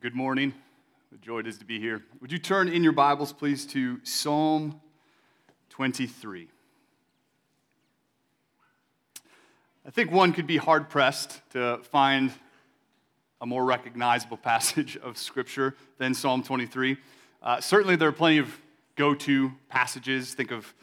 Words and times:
Good 0.00 0.14
morning. 0.14 0.52
The 1.10 1.16
joy 1.16 1.38
it 1.38 1.46
is 1.46 1.56
to 1.58 1.64
be 1.64 1.80
here. 1.80 2.04
Would 2.20 2.30
you 2.30 2.38
turn 2.38 2.68
in 2.68 2.82
your 2.82 2.92
Bibles, 2.92 3.32
please, 3.32 3.64
to 3.66 3.98
Psalm 4.02 4.78
23? 5.70 6.48
I 9.86 9.90
think 9.90 10.10
one 10.10 10.34
could 10.34 10.46
be 10.46 10.58
hard 10.58 10.90
pressed 10.90 11.40
to 11.50 11.78
find 11.92 12.30
a 13.40 13.46
more 13.46 13.64
recognizable 13.64 14.36
passage 14.42 14.98
of 14.98 15.16
Scripture 15.16 15.74
than 15.96 16.12
Psalm 16.12 16.42
23. 16.42 16.98
Uh, 17.42 17.60
certainly, 17.60 17.96
there 17.96 18.08
are 18.08 18.12
plenty 18.12 18.38
of 18.38 18.54
go-to 18.96 19.52
passages. 19.70 20.34
Think 20.34 20.50
of 20.50 20.74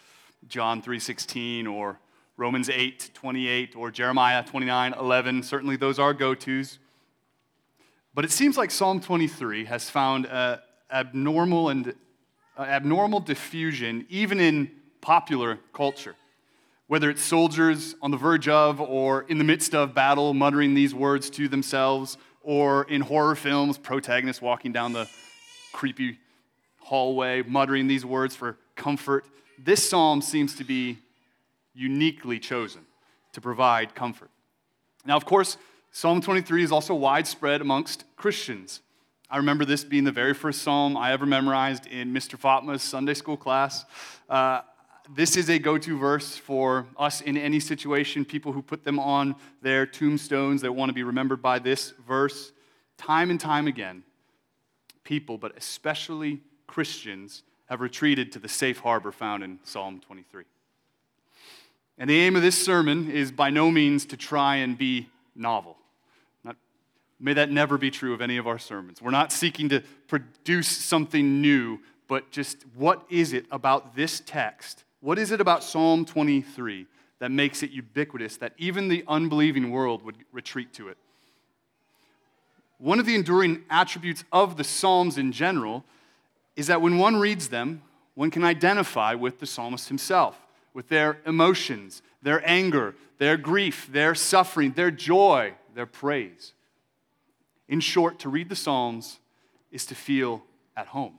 John 0.48 0.82
3:16 0.82 1.68
or 1.68 2.00
Romans 2.36 2.68
8:28 2.68 3.76
or 3.76 3.92
Jeremiah 3.92 4.44
29:11. 4.44 5.44
Certainly, 5.44 5.76
those 5.76 6.00
are 6.00 6.14
go-tos. 6.14 6.80
But 8.14 8.26
it 8.26 8.32
seems 8.32 8.58
like 8.58 8.70
Psalm 8.70 9.00
23 9.00 9.66
has 9.66 9.90
found 9.90 10.26
a 10.26 10.62
abnormal 10.92 11.70
and 11.70 11.96
abnormal 12.58 13.20
diffusion 13.20 14.06
even 14.10 14.40
in 14.40 14.70
popular 15.02 15.60
culture. 15.74 16.16
Whether 16.88 17.10
it's 17.10 17.24
soldiers 17.24 17.96
on 18.02 18.12
the 18.12 18.18
verge 18.18 18.48
of 18.48 18.80
or 18.80 19.24
in 19.24 19.40
the 19.40 19.44
midst 19.44 19.74
of 19.74 19.96
battle 19.96 20.34
muttering 20.36 20.76
these 20.76 20.94
words 20.94 21.30
to 21.32 21.48
themselves, 21.48 22.18
or 22.44 22.84
in 22.84 23.02
horror 23.02 23.36
films, 23.36 23.78
protagonists 23.78 24.42
walking 24.42 24.74
down 24.74 24.94
the 24.94 25.10
creepy 25.72 26.20
hallway 26.80 27.42
muttering 27.42 27.88
these 27.88 28.06
words 28.06 28.36
for 28.36 28.58
comfort, 28.76 29.26
this 29.58 29.90
psalm 29.90 30.22
seems 30.22 30.56
to 30.56 30.64
be 30.64 31.00
uniquely 31.74 32.38
chosen 32.38 32.86
to 33.32 33.42
provide 33.42 33.96
comfort. 33.96 34.30
Now, 35.06 35.16
of 35.16 35.26
course, 35.26 35.58
Psalm 35.96 36.22
23 36.22 36.64
is 36.64 36.72
also 36.72 36.96
widespread 36.96 37.62
amongst 37.62 38.04
Christians. 38.16 38.82
I 39.30 39.38
remember 39.38 39.64
this 39.64 39.84
being 39.84 40.06
the 40.06 40.12
very 40.12 40.34
first 40.34 40.64
psalm 40.64 40.98
I 40.98 41.12
ever 41.14 41.28
memorized 41.28 41.86
in 41.86 42.12
Mr. 42.12 42.36
Fatma's 42.36 42.82
Sunday 42.82 43.14
school 43.14 43.38
class. 43.38 43.86
Uh, 44.28 44.62
this 45.14 45.38
is 45.38 45.52
a 45.52 45.60
go 45.60 45.78
to 45.78 45.96
verse 45.96 46.36
for 46.36 46.88
us 46.98 47.22
in 47.22 47.38
any 47.38 47.60
situation, 47.60 48.26
people 48.26 48.54
who 48.54 48.64
put 48.64 48.84
them 48.84 48.98
on 48.98 49.36
their 49.62 49.86
tombstones 49.86 50.62
that 50.64 50.72
want 50.72 50.90
to 50.90 50.94
be 50.94 51.04
remembered 51.04 51.44
by 51.44 51.60
this 51.60 51.94
verse. 52.08 52.54
Time 52.98 53.30
and 53.30 53.40
time 53.40 53.68
again, 53.68 54.02
people, 55.04 55.38
but 55.38 55.56
especially 55.56 56.42
Christians, 56.66 57.44
have 57.68 57.82
retreated 57.82 58.32
to 58.32 58.40
the 58.40 58.50
safe 58.50 58.80
harbor 58.80 59.12
found 59.12 59.44
in 59.44 59.60
Psalm 59.64 60.00
23. 60.00 60.46
And 62.00 62.10
the 62.10 62.20
aim 62.20 62.36
of 62.36 62.42
this 62.42 62.58
sermon 62.58 63.12
is 63.12 63.32
by 63.32 63.52
no 63.52 63.70
means 63.70 64.08
to 64.08 64.18
try 64.18 64.56
and 64.56 64.76
be 64.76 65.10
novel. 65.36 65.78
May 67.24 67.34
that 67.36 67.50
never 67.50 67.78
be 67.78 67.90
true 67.90 68.14
of 68.14 68.20
any 68.20 68.36
of 68.36 68.48
our 68.48 68.60
sermons. 68.60 69.02
We're 69.02 69.10
not 69.10 69.32
seeking 69.32 69.70
to 69.70 69.82
produce 70.10 70.68
something 70.68 71.40
new, 71.40 71.80
but 72.10 72.30
just 72.32 72.66
what 72.76 73.06
is 73.10 73.32
it 73.32 73.46
about 73.50 73.96
this 73.96 74.22
text? 74.26 74.84
What 75.00 75.18
is 75.18 75.32
it 75.32 75.40
about 75.40 75.64
Psalm 75.64 76.04
23 76.04 76.86
that 77.20 77.32
makes 77.32 77.64
it 77.64 77.72
ubiquitous 77.72 78.36
that 78.38 78.52
even 78.58 78.90
the 78.90 79.06
unbelieving 79.08 79.72
world 79.72 80.04
would 80.04 80.18
retreat 80.34 80.74
to 80.74 80.90
it? 80.90 80.98
One 82.78 83.00
of 83.00 83.06
the 83.06 83.16
enduring 83.16 83.64
attributes 83.70 84.26
of 84.34 84.58
the 84.58 84.66
Psalms 84.66 85.18
in 85.18 85.32
general 85.32 85.86
is 86.58 86.68
that 86.68 86.82
when 86.82 86.98
one 86.98 87.16
reads 87.16 87.48
them, 87.48 87.84
one 88.16 88.32
can 88.32 88.44
identify 88.44 89.14
with 89.14 89.40
the 89.40 89.46
psalmist 89.46 89.88
himself, 89.88 90.38
with 90.74 90.90
their 90.90 91.20
emotions, 91.26 92.02
their 92.22 92.46
anger, 92.46 92.96
their 93.18 93.38
grief, 93.38 93.88
their 93.90 94.14
suffering, 94.14 94.74
their 94.74 94.92
joy, 94.92 95.54
their 95.74 95.86
praise. 95.86 96.52
In 97.74 97.80
short, 97.80 98.20
to 98.20 98.30
read 98.30 98.50
the 98.50 98.56
Psalms 98.56 99.18
is 99.72 99.88
to 99.88 99.96
feel 99.96 100.44
at 100.78 100.86
home. 100.86 101.18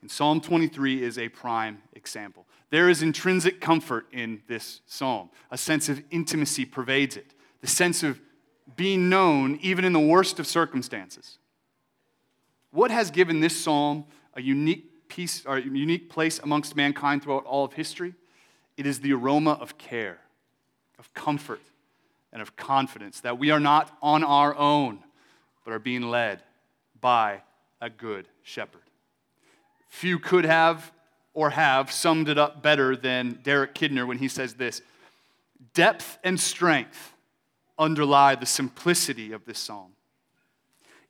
And 0.00 0.10
Psalm 0.10 0.40
23 0.40 1.02
is 1.02 1.18
a 1.18 1.28
prime 1.28 1.82
example. 1.92 2.46
There 2.70 2.88
is 2.88 3.02
intrinsic 3.02 3.60
comfort 3.60 4.06
in 4.12 4.40
this 4.48 4.80
psalm. 4.86 5.28
A 5.50 5.58
sense 5.58 5.90
of 5.90 6.02
intimacy 6.10 6.64
pervades 6.64 7.18
it, 7.18 7.34
the 7.60 7.66
sense 7.66 8.02
of 8.02 8.18
being 8.76 9.10
known 9.10 9.58
even 9.60 9.84
in 9.84 9.92
the 9.92 10.00
worst 10.00 10.40
of 10.40 10.46
circumstances. 10.46 11.36
What 12.70 12.90
has 12.90 13.10
given 13.10 13.40
this 13.40 13.62
psalm 13.62 14.06
a 14.32 14.40
unique 14.40 15.06
piece 15.08 15.44
or 15.44 15.58
a 15.58 15.62
unique 15.62 16.08
place 16.08 16.38
amongst 16.38 16.76
mankind 16.76 17.22
throughout 17.22 17.44
all 17.44 17.66
of 17.66 17.74
history? 17.74 18.14
It 18.78 18.86
is 18.86 19.00
the 19.00 19.12
aroma 19.12 19.58
of 19.60 19.76
care, 19.76 20.20
of 20.98 21.12
comfort, 21.12 21.60
and 22.34 22.42
of 22.42 22.56
confidence 22.56 23.20
that 23.20 23.38
we 23.38 23.50
are 23.52 23.60
not 23.60 23.96
on 24.02 24.24
our 24.24 24.54
own, 24.56 24.98
but 25.64 25.72
are 25.72 25.78
being 25.78 26.02
led 26.02 26.42
by 27.00 27.40
a 27.80 27.88
good 27.88 28.28
shepherd. 28.42 28.82
Few 29.88 30.18
could 30.18 30.44
have 30.44 30.92
or 31.32 31.50
have 31.50 31.92
summed 31.92 32.28
it 32.28 32.36
up 32.36 32.60
better 32.60 32.96
than 32.96 33.38
Derek 33.44 33.74
Kidner 33.74 34.06
when 34.06 34.18
he 34.18 34.28
says 34.28 34.54
this 34.54 34.82
Depth 35.72 36.18
and 36.24 36.38
strength 36.38 37.14
underlie 37.78 38.34
the 38.34 38.46
simplicity 38.46 39.32
of 39.32 39.44
this 39.44 39.58
psalm. 39.58 39.92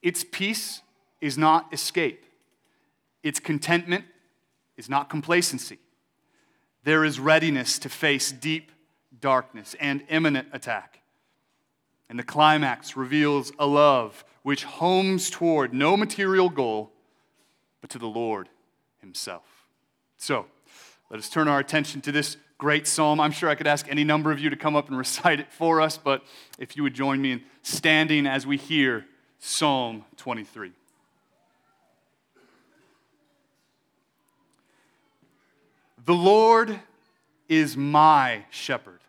Its 0.03 0.25
peace 0.31 0.83
is 1.23 1.39
not 1.39 1.73
escape, 1.73 2.27
its 3.23 3.41
contentment 3.41 4.05
is 4.77 4.91
not 4.91 5.09
complacency. 5.09 5.79
There 6.83 7.03
is 7.03 7.19
readiness 7.19 7.79
to 7.79 7.89
face 7.89 8.31
deep 8.31 8.71
darkness 9.19 9.75
and 9.81 10.05
imminent 10.11 10.49
attack. 10.53 11.01
And 12.09 12.19
the 12.19 12.25
climax 12.25 12.97
reveals 12.97 13.53
a 13.59 13.67
love 13.67 14.25
which 14.43 14.65
homes 14.65 15.31
toward 15.31 15.73
no 15.73 15.97
material 15.97 16.51
goal, 16.51 16.93
but 17.81 17.91
to 17.91 17.99
the 17.99 18.07
Lord 18.07 18.49
Himself. 19.01 19.67
So, 20.19 20.47
let 21.11 21.19
us 21.19 21.29
turn 21.29 21.49
our 21.49 21.59
attention 21.59 22.01
to 22.03 22.13
this 22.13 22.37
great 22.59 22.87
psalm. 22.87 23.21
I'm 23.21 23.33
sure 23.33 23.49
I 23.49 23.55
could 23.55 23.67
ask 23.67 23.87
any 23.89 24.05
number 24.05 24.33
of 24.33 24.39
you 24.39 24.51
to 24.51 24.57
come 24.57 24.77
up 24.77 24.89
and 24.89 24.99
recite 24.99 25.41
it 25.41 25.53
for 25.53 25.81
us, 25.81 25.99
but 25.99 26.23
if 26.59 26.77
you 26.77 26.83
would 26.83 26.95
join 26.95 27.21
me 27.21 27.33
in 27.33 27.43
standing 27.63 28.27
as 28.27 28.47
we 28.47 28.57
hear 28.57 29.07
Psalm 29.39 30.05
23. 30.17 30.73
The 36.07 36.15
Lord 36.15 36.81
is 37.49 37.77
my 37.77 38.45
shepherd, 38.51 39.01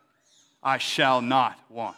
I 0.63 0.77
shall 0.77 1.21
not 1.21 1.59
want. 1.69 1.97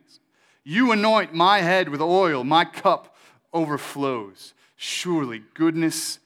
You 0.63 0.91
anoint 0.91 1.33
my 1.33 1.59
head 1.59 1.89
with 1.89 2.01
oil, 2.01 2.43
my 2.43 2.65
cup 2.65 3.15
overflows. 3.53 4.53
Surely 4.75 5.43
goodness 5.53 6.19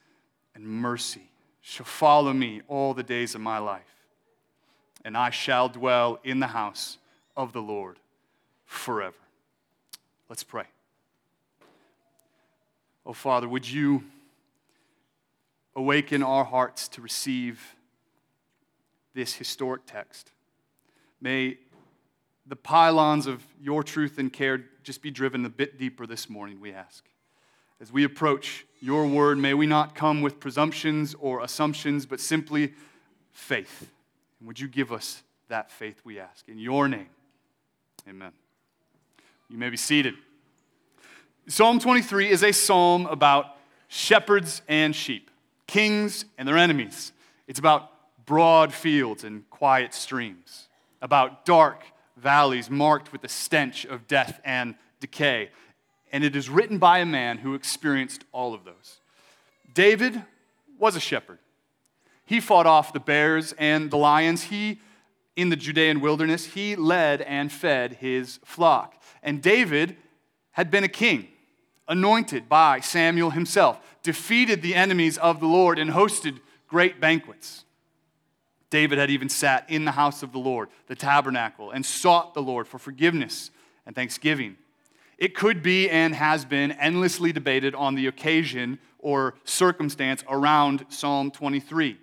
and 0.54 0.66
mercy 0.66 1.30
shall 1.62 1.86
follow 1.86 2.34
me 2.34 2.62
all 2.68 2.94
the 2.94 3.04
days 3.04 3.36
of 3.36 3.42
my 3.42 3.58
life, 3.58 3.82
and 5.04 5.18
I 5.18 5.30
shall 5.30 5.68
dwell 5.68 6.20
in 6.24 6.40
the 6.40 6.48
house 6.48 6.98
of 7.36 7.54
the 7.54 7.62
Lord 7.62 7.98
forever. 8.66 9.16
Let's 10.30 10.44
pray. 10.44 10.66
Oh, 13.06 13.14
Father, 13.14 13.48
would 13.48 13.70
you 13.70 14.04
awaken 15.76 16.24
our 16.24 16.44
hearts 16.44 16.88
to 16.90 17.02
receive 17.02 17.76
this 19.14 19.34
historic 19.34 19.86
text? 19.86 20.32
May 21.22 21.58
the 22.48 22.56
pylons 22.56 23.28
of 23.28 23.44
your 23.62 23.84
truth 23.84 24.18
and 24.18 24.32
care 24.32 24.64
just 24.84 25.02
be 25.02 25.10
driven 25.10 25.46
a 25.46 25.50
bit 25.50 25.80
deeper 25.80 26.06
this 26.06 26.30
morning, 26.30 26.60
we 26.62 26.72
ask. 26.72 27.04
As 27.82 27.92
we 27.92 28.04
approach 28.04 28.66
your 28.80 29.08
word, 29.08 29.38
may 29.38 29.54
we 29.54 29.66
not 29.66 29.96
come 29.96 30.22
with 30.22 30.40
presumptions 30.40 31.16
or 31.20 31.42
assumptions, 31.42 32.06
but 32.06 32.20
simply 32.20 32.74
faith. 33.32 33.90
And 34.40 34.48
would 34.48 34.60
you 34.60 34.68
give 34.68 34.92
us 34.92 35.24
that 35.50 35.72
faith, 35.72 36.02
we 36.04 36.20
ask? 36.20 36.48
In 36.48 36.60
your 36.60 36.88
name, 36.88 37.10
amen. 38.08 38.32
You 39.50 39.58
may 39.58 39.70
be 39.70 39.78
seated. 39.78 40.14
Psalm 41.48 41.80
23 41.80 42.30
is 42.30 42.44
a 42.44 42.52
psalm 42.52 43.08
about 43.08 43.58
shepherds 43.88 44.62
and 44.68 44.96
sheep, 44.96 45.30
kings 45.68 46.26
and 46.38 46.48
their 46.48 46.58
enemies. 46.58 47.12
It's 47.48 47.60
about 47.60 47.92
broad 48.26 48.74
fields 48.74 49.24
and 49.24 49.48
quiet 49.50 49.94
streams, 49.94 50.68
about 51.02 51.46
dark 51.46 51.84
valleys 52.18 52.70
marked 52.70 53.12
with 53.12 53.22
the 53.22 53.30
stench 53.30 53.86
of 53.86 54.08
death 54.08 54.40
and 54.44 54.76
decay. 55.00 55.50
and 56.12 56.24
it 56.24 56.34
is 56.34 56.50
written 56.50 56.78
by 56.78 57.00
a 57.00 57.06
man 57.06 57.40
who 57.40 57.56
experienced 57.56 58.24
all 58.32 58.54
of 58.54 58.64
those. 58.64 59.02
David 59.74 60.24
was 60.80 60.96
a 60.96 61.00
shepherd. 61.00 61.40
He 62.26 62.40
fought 62.40 62.66
off 62.66 62.94
the 62.94 63.02
bears 63.02 63.54
and 63.58 63.92
the 63.92 63.98
lions. 63.98 64.44
He, 64.44 64.80
in 65.36 65.50
the 65.50 65.58
Judean 65.58 66.00
wilderness, 66.00 66.46
he 66.46 66.78
led 66.78 67.22
and 67.22 67.52
fed 67.52 67.94
his 67.94 68.40
flock. 68.46 68.96
And 69.22 69.42
David 69.42 69.98
had 70.52 70.72
been 70.72 70.86
a 70.86 70.88
king, 70.88 71.28
anointed 71.86 72.48
by 72.48 72.80
Samuel 72.80 73.32
himself, 73.32 73.80
defeated 74.02 74.62
the 74.62 74.74
enemies 74.74 75.18
of 75.18 75.42
the 75.42 75.48
Lord, 75.48 75.78
and 75.78 75.92
hosted 75.92 76.40
great 76.68 77.02
banquets. 77.02 77.65
David 78.76 78.98
had 78.98 79.10
even 79.10 79.30
sat 79.30 79.70
in 79.70 79.86
the 79.86 79.92
house 79.92 80.22
of 80.22 80.34
the 80.34 80.38
Lord, 80.38 80.68
the 80.88 80.96
tabernacle, 80.96 81.72
and 81.72 81.86
sought 81.86 82.34
the 82.34 82.42
Lord 82.42 82.68
for 82.68 82.78
forgiveness 82.78 83.50
and 83.86 83.96
thanksgiving. 83.96 84.58
It 85.18 85.34
could 85.34 85.64
be 85.64 85.90
and 85.90 86.14
has 86.14 86.44
been 86.44 86.74
endlessly 86.74 87.32
debated 87.32 87.74
on 87.74 87.96
the 87.96 88.08
occasion 88.08 88.80
or 89.00 89.36
circumstance 89.46 90.26
around 90.28 90.88
Psalm 90.90 91.32
23. 91.32 91.98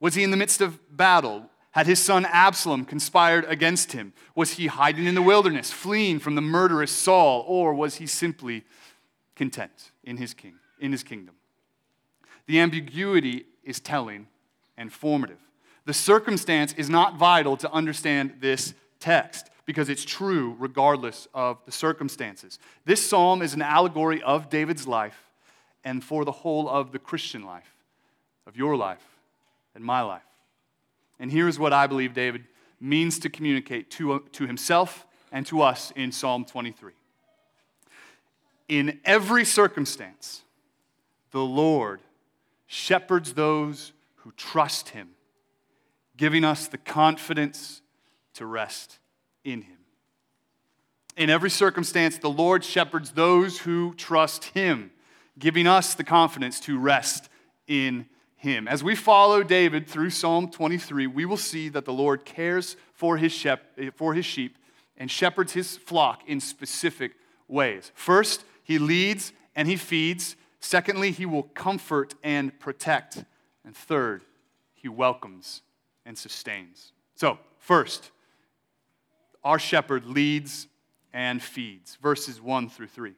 Was 0.00 0.14
he 0.14 0.24
in 0.24 0.30
the 0.30 0.38
midst 0.38 0.62
of 0.62 0.80
battle? 0.96 1.50
Had 1.72 1.86
his 1.86 2.02
son 2.02 2.24
Absalom 2.24 2.86
conspired 2.86 3.44
against 3.44 3.92
him? 3.92 4.14
Was 4.34 4.52
he 4.52 4.68
hiding 4.68 5.04
in 5.04 5.14
the 5.14 5.20
wilderness, 5.20 5.70
fleeing 5.70 6.20
from 6.20 6.36
the 6.36 6.40
murderous 6.40 6.90
Saul, 6.90 7.44
or 7.46 7.74
was 7.74 7.96
he 7.96 8.06
simply 8.06 8.64
content 9.34 9.90
in 10.04 10.16
his 10.16 10.32
king, 10.32 10.54
in 10.80 10.90
his 10.90 11.02
kingdom? 11.02 11.34
The 12.46 12.60
ambiguity 12.60 13.44
is 13.62 13.78
telling 13.78 14.28
and 14.78 14.90
formative. 14.90 15.36
The 15.86 15.94
circumstance 15.94 16.74
is 16.74 16.90
not 16.90 17.16
vital 17.16 17.56
to 17.58 17.72
understand 17.72 18.34
this 18.40 18.74
text 19.00 19.50
because 19.64 19.88
it's 19.88 20.04
true 20.04 20.56
regardless 20.58 21.26
of 21.32 21.58
the 21.64 21.72
circumstances. 21.72 22.58
This 22.84 23.04
psalm 23.04 23.40
is 23.40 23.54
an 23.54 23.62
allegory 23.62 24.22
of 24.22 24.50
David's 24.50 24.86
life 24.86 25.30
and 25.84 26.02
for 26.02 26.24
the 26.24 26.32
whole 26.32 26.68
of 26.68 26.90
the 26.90 26.98
Christian 26.98 27.44
life, 27.44 27.72
of 28.46 28.56
your 28.56 28.76
life 28.76 29.04
and 29.74 29.84
my 29.84 30.02
life. 30.02 30.22
And 31.18 31.30
here's 31.30 31.58
what 31.58 31.72
I 31.72 31.86
believe 31.86 32.12
David 32.12 32.44
means 32.80 33.18
to 33.20 33.30
communicate 33.30 33.90
to, 33.92 34.12
uh, 34.14 34.18
to 34.32 34.46
himself 34.46 35.06
and 35.32 35.46
to 35.46 35.62
us 35.62 35.92
in 35.96 36.12
Psalm 36.12 36.44
23. 36.44 36.92
In 38.68 39.00
every 39.04 39.44
circumstance, 39.44 40.42
the 41.30 41.44
Lord 41.44 42.00
shepherds 42.66 43.34
those 43.34 43.92
who 44.16 44.32
trust 44.32 44.90
him, 44.90 45.10
giving 46.16 46.44
us 46.44 46.68
the 46.68 46.78
confidence 46.78 47.82
to 48.34 48.46
rest 48.46 48.98
in 49.44 49.62
him. 49.62 49.76
In 51.16 51.30
every 51.30 51.50
circumstance, 51.50 52.18
the 52.18 52.28
Lord 52.28 52.62
shepherds 52.62 53.12
those 53.12 53.58
who 53.58 53.94
trust 53.94 54.44
him, 54.44 54.90
giving 55.38 55.66
us 55.66 55.94
the 55.94 56.04
confidence 56.04 56.60
to 56.60 56.78
rest 56.78 57.28
in 57.66 58.06
him. 58.36 58.68
As 58.68 58.84
we 58.84 58.94
follow 58.94 59.42
David 59.42 59.88
through 59.88 60.10
Psalm 60.10 60.50
23, 60.50 61.06
we 61.06 61.24
will 61.24 61.38
see 61.38 61.68
that 61.70 61.86
the 61.86 61.92
Lord 61.92 62.24
cares 62.24 62.76
for 62.92 63.16
his, 63.16 63.32
shep- 63.32 63.78
for 63.96 64.12
his 64.12 64.26
sheep 64.26 64.58
and 64.96 65.10
shepherds 65.10 65.52
his 65.52 65.76
flock 65.76 66.22
in 66.26 66.40
specific 66.40 67.12
ways. 67.48 67.92
First, 67.94 68.44
he 68.62 68.78
leads 68.78 69.32
and 69.54 69.68
he 69.68 69.76
feeds. 69.76 70.36
Secondly, 70.60 71.12
he 71.12 71.24
will 71.24 71.44
comfort 71.44 72.14
and 72.22 72.58
protect. 72.60 73.24
And 73.64 73.74
third, 73.74 74.22
he 74.74 74.88
welcomes 74.88 75.62
and 76.06 76.16
sustains. 76.16 76.92
So, 77.14 77.38
first, 77.58 78.10
our 79.44 79.58
shepherd 79.58 80.06
leads 80.06 80.68
and 81.12 81.42
feeds. 81.42 81.96
Verses 82.00 82.40
1 82.40 82.70
through 82.70 82.88
3. 82.88 83.14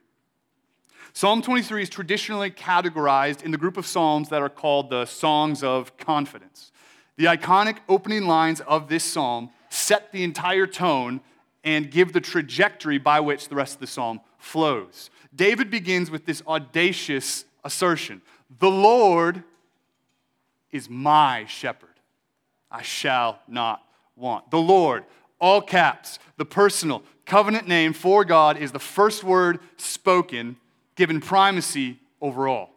Psalm 1.13 1.41
23 1.41 1.83
is 1.83 1.89
traditionally 1.89 2.51
categorized 2.51 3.43
in 3.43 3.51
the 3.51 3.57
group 3.57 3.77
of 3.77 3.85
psalms 3.85 4.29
that 4.29 4.41
are 4.41 4.49
called 4.49 4.89
the 4.89 5.05
Songs 5.05 5.63
of 5.63 5.95
Confidence. 5.97 6.71
The 7.15 7.25
iconic 7.25 7.77
opening 7.87 8.25
lines 8.25 8.61
of 8.61 8.89
this 8.89 9.03
psalm 9.03 9.49
set 9.69 10.11
the 10.11 10.23
entire 10.23 10.67
tone 10.67 11.21
and 11.63 11.91
give 11.91 12.13
the 12.13 12.21
trajectory 12.21 12.97
by 12.97 13.19
which 13.19 13.49
the 13.49 13.55
rest 13.55 13.75
of 13.75 13.81
the 13.81 13.87
psalm 13.87 14.21
flows. 14.37 15.09
David 15.35 15.69
begins 15.69 16.09
with 16.09 16.25
this 16.25 16.41
audacious 16.47 17.45
assertion 17.63 18.21
The 18.59 18.71
Lord 18.71 19.43
is 20.71 20.89
my 20.89 21.45
shepherd. 21.45 21.98
I 22.71 22.81
shall 22.81 23.39
not 23.47 23.83
want. 24.15 24.51
The 24.51 24.59
Lord, 24.59 25.05
all 25.39 25.61
caps, 25.61 26.19
the 26.37 26.45
personal 26.45 27.03
covenant 27.25 27.67
name 27.67 27.93
for 27.93 28.25
God 28.25 28.57
is 28.57 28.71
the 28.71 28.79
first 28.79 29.23
word 29.23 29.59
spoken 29.77 30.57
given 30.95 31.21
primacy 31.21 31.99
over 32.21 32.47
all. 32.47 32.71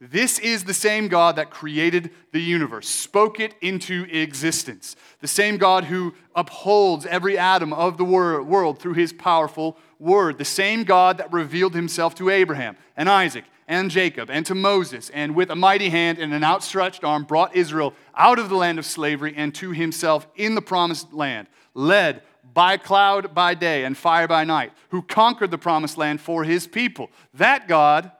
This 0.00 0.40
is 0.40 0.64
the 0.64 0.74
same 0.74 1.06
God 1.06 1.36
that 1.36 1.50
created 1.50 2.10
the 2.32 2.40
universe, 2.40 2.88
spoke 2.88 3.38
it 3.38 3.54
into 3.60 4.04
existence. 4.10 4.96
The 5.20 5.28
same 5.28 5.58
God 5.58 5.84
who 5.84 6.14
upholds 6.34 7.06
every 7.06 7.38
atom 7.38 7.72
of 7.72 7.98
the 7.98 8.04
world 8.04 8.80
through 8.80 8.94
his 8.94 9.12
powerful 9.12 9.76
word. 10.00 10.38
The 10.38 10.44
same 10.44 10.82
God 10.82 11.18
that 11.18 11.32
revealed 11.32 11.74
himself 11.74 12.16
to 12.16 12.30
Abraham 12.30 12.76
and 12.96 13.08
Isaac 13.08 13.44
and 13.68 13.90
Jacob 13.90 14.30
and 14.30 14.44
to 14.46 14.54
Moses 14.54 15.10
and 15.10 15.34
with 15.34 15.50
a 15.50 15.56
mighty 15.56 15.88
hand 15.88 16.18
and 16.18 16.32
an 16.32 16.44
outstretched 16.44 17.04
arm 17.04 17.24
brought 17.24 17.54
Israel 17.56 17.94
out 18.14 18.38
of 18.38 18.48
the 18.48 18.56
land 18.56 18.78
of 18.78 18.86
slavery 18.86 19.34
and 19.36 19.54
to 19.56 19.72
himself 19.72 20.26
in 20.36 20.54
the 20.54 20.62
promised 20.62 21.12
land, 21.12 21.48
led 21.74 22.22
by 22.54 22.76
cloud 22.76 23.34
by 23.34 23.54
day 23.54 23.84
and 23.84 23.96
fire 23.96 24.28
by 24.28 24.44
night, 24.44 24.72
who 24.90 25.02
conquered 25.02 25.50
the 25.50 25.58
promised 25.58 25.96
land 25.96 26.20
for 26.20 26.44
his 26.44 26.66
people. 26.66 27.10
That 27.34 27.68
God, 27.68 28.10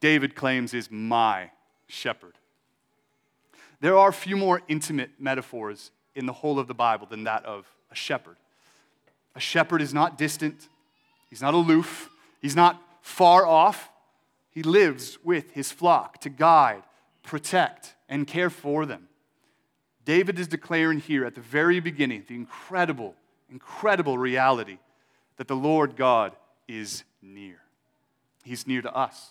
David 0.00 0.34
claims, 0.34 0.74
is 0.74 0.90
my 0.90 1.50
shepherd. 1.88 2.34
There 3.80 3.96
are 3.96 4.12
few 4.12 4.36
more 4.36 4.62
intimate 4.68 5.10
metaphors 5.18 5.90
in 6.14 6.26
the 6.26 6.32
whole 6.32 6.58
of 6.58 6.66
the 6.66 6.74
Bible 6.74 7.06
than 7.06 7.24
that 7.24 7.44
of 7.44 7.66
a 7.90 7.94
shepherd. 7.94 8.36
A 9.34 9.40
shepherd 9.40 9.82
is 9.82 9.92
not 9.92 10.16
distant, 10.16 10.68
he's 11.28 11.42
not 11.42 11.54
aloof, 11.54 12.08
he's 12.40 12.56
not 12.56 12.80
far 13.06 13.46
off. 13.46 13.90
He 14.50 14.62
lives 14.62 15.18
with 15.22 15.52
his 15.52 15.70
flock 15.70 16.20
to 16.22 16.28
guide, 16.28 16.82
protect, 17.22 17.94
and 18.08 18.26
care 18.26 18.50
for 18.50 18.84
them. 18.84 19.08
David 20.04 20.38
is 20.38 20.48
declaring 20.48 20.98
here 20.98 21.24
at 21.24 21.34
the 21.34 21.40
very 21.40 21.78
beginning 21.78 22.24
the 22.26 22.34
incredible, 22.34 23.14
incredible 23.50 24.18
reality 24.18 24.78
that 25.36 25.46
the 25.46 25.56
Lord 25.56 25.96
God 25.96 26.32
is 26.66 27.04
near. 27.22 27.60
He's 28.42 28.66
near 28.66 28.82
to 28.82 28.94
us. 28.94 29.30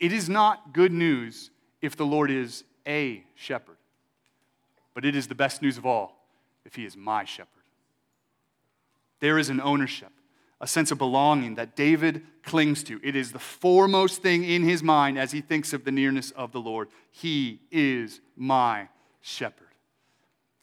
It 0.00 0.12
is 0.12 0.28
not 0.28 0.72
good 0.72 0.92
news 0.92 1.50
if 1.82 1.96
the 1.96 2.06
Lord 2.06 2.30
is 2.30 2.64
a 2.86 3.24
shepherd, 3.34 3.76
but 4.94 5.04
it 5.04 5.14
is 5.14 5.28
the 5.28 5.34
best 5.34 5.60
news 5.60 5.76
of 5.76 5.84
all 5.84 6.16
if 6.64 6.76
he 6.76 6.84
is 6.84 6.96
my 6.96 7.24
shepherd. 7.24 7.48
There 9.20 9.38
is 9.38 9.50
an 9.50 9.60
ownership, 9.60 10.12
a 10.64 10.66
sense 10.66 10.90
of 10.90 10.96
belonging 10.96 11.56
that 11.56 11.76
David 11.76 12.22
clings 12.42 12.82
to. 12.84 12.98
It 13.04 13.14
is 13.14 13.32
the 13.32 13.38
foremost 13.38 14.22
thing 14.22 14.44
in 14.44 14.62
his 14.62 14.82
mind 14.82 15.18
as 15.18 15.30
he 15.30 15.42
thinks 15.42 15.74
of 15.74 15.84
the 15.84 15.92
nearness 15.92 16.30
of 16.30 16.52
the 16.52 16.58
Lord. 16.58 16.88
He 17.10 17.60
is 17.70 18.22
my 18.34 18.88
shepherd. 19.20 19.68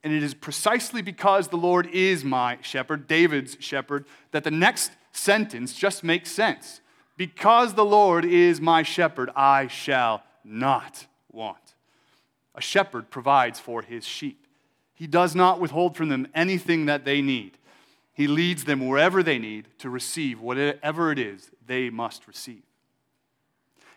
And 0.02 0.12
it 0.12 0.24
is 0.24 0.34
precisely 0.34 1.02
because 1.02 1.46
the 1.46 1.56
Lord 1.56 1.86
is 1.86 2.24
my 2.24 2.58
shepherd, 2.62 3.06
David's 3.06 3.56
shepherd, 3.60 4.04
that 4.32 4.42
the 4.42 4.50
next 4.50 4.90
sentence 5.12 5.72
just 5.72 6.02
makes 6.02 6.32
sense. 6.32 6.80
Because 7.16 7.74
the 7.74 7.84
Lord 7.84 8.24
is 8.24 8.60
my 8.60 8.82
shepherd, 8.82 9.30
I 9.36 9.68
shall 9.68 10.24
not 10.42 11.06
want. 11.30 11.74
A 12.56 12.60
shepherd 12.60 13.08
provides 13.08 13.60
for 13.60 13.82
his 13.82 14.04
sheep. 14.04 14.48
He 14.94 15.06
does 15.06 15.36
not 15.36 15.60
withhold 15.60 15.96
from 15.96 16.08
them 16.08 16.26
anything 16.34 16.86
that 16.86 17.04
they 17.04 17.22
need. 17.22 17.56
He 18.12 18.26
leads 18.26 18.64
them 18.64 18.86
wherever 18.86 19.22
they 19.22 19.38
need 19.38 19.68
to 19.78 19.88
receive 19.88 20.40
whatever 20.40 21.10
it 21.10 21.18
is 21.18 21.50
they 21.66 21.90
must 21.90 22.28
receive. 22.28 22.62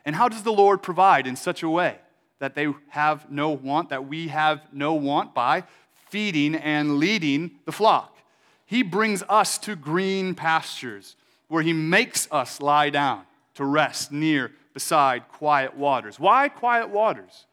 And 0.06 0.16
how 0.16 0.30
does 0.30 0.44
the 0.44 0.54
Lord 0.54 0.82
provide 0.82 1.28
in 1.28 1.36
such 1.36 1.64
a 1.64 1.70
way? 1.70 2.00
that 2.40 2.56
they 2.56 2.68
have 2.90 3.30
no 3.32 3.50
want, 3.50 3.90
that 3.90 4.08
we 4.08 4.28
have 4.28 4.62
no 4.72 4.94
want 4.94 5.34
by 5.34 5.64
feeding 6.10 6.56
and 6.56 6.98
leading 6.98 7.52
the 7.66 7.72
flock. 7.72 8.18
He 8.66 8.84
brings 8.84 9.24
us 9.30 9.58
to 9.60 9.76
green 9.76 10.36
pastures 10.36 11.16
where 11.48 11.64
he 11.64 11.74
makes 11.74 12.28
us 12.32 12.60
lie 12.60 12.90
down 12.90 13.24
to 13.56 13.64
rest 13.64 14.12
near 14.12 14.52
beside 14.74 15.28
quiet 15.30 15.76
waters. 15.76 16.20
Why 16.20 16.50
quiet 16.50 16.90
waters? 16.90 17.46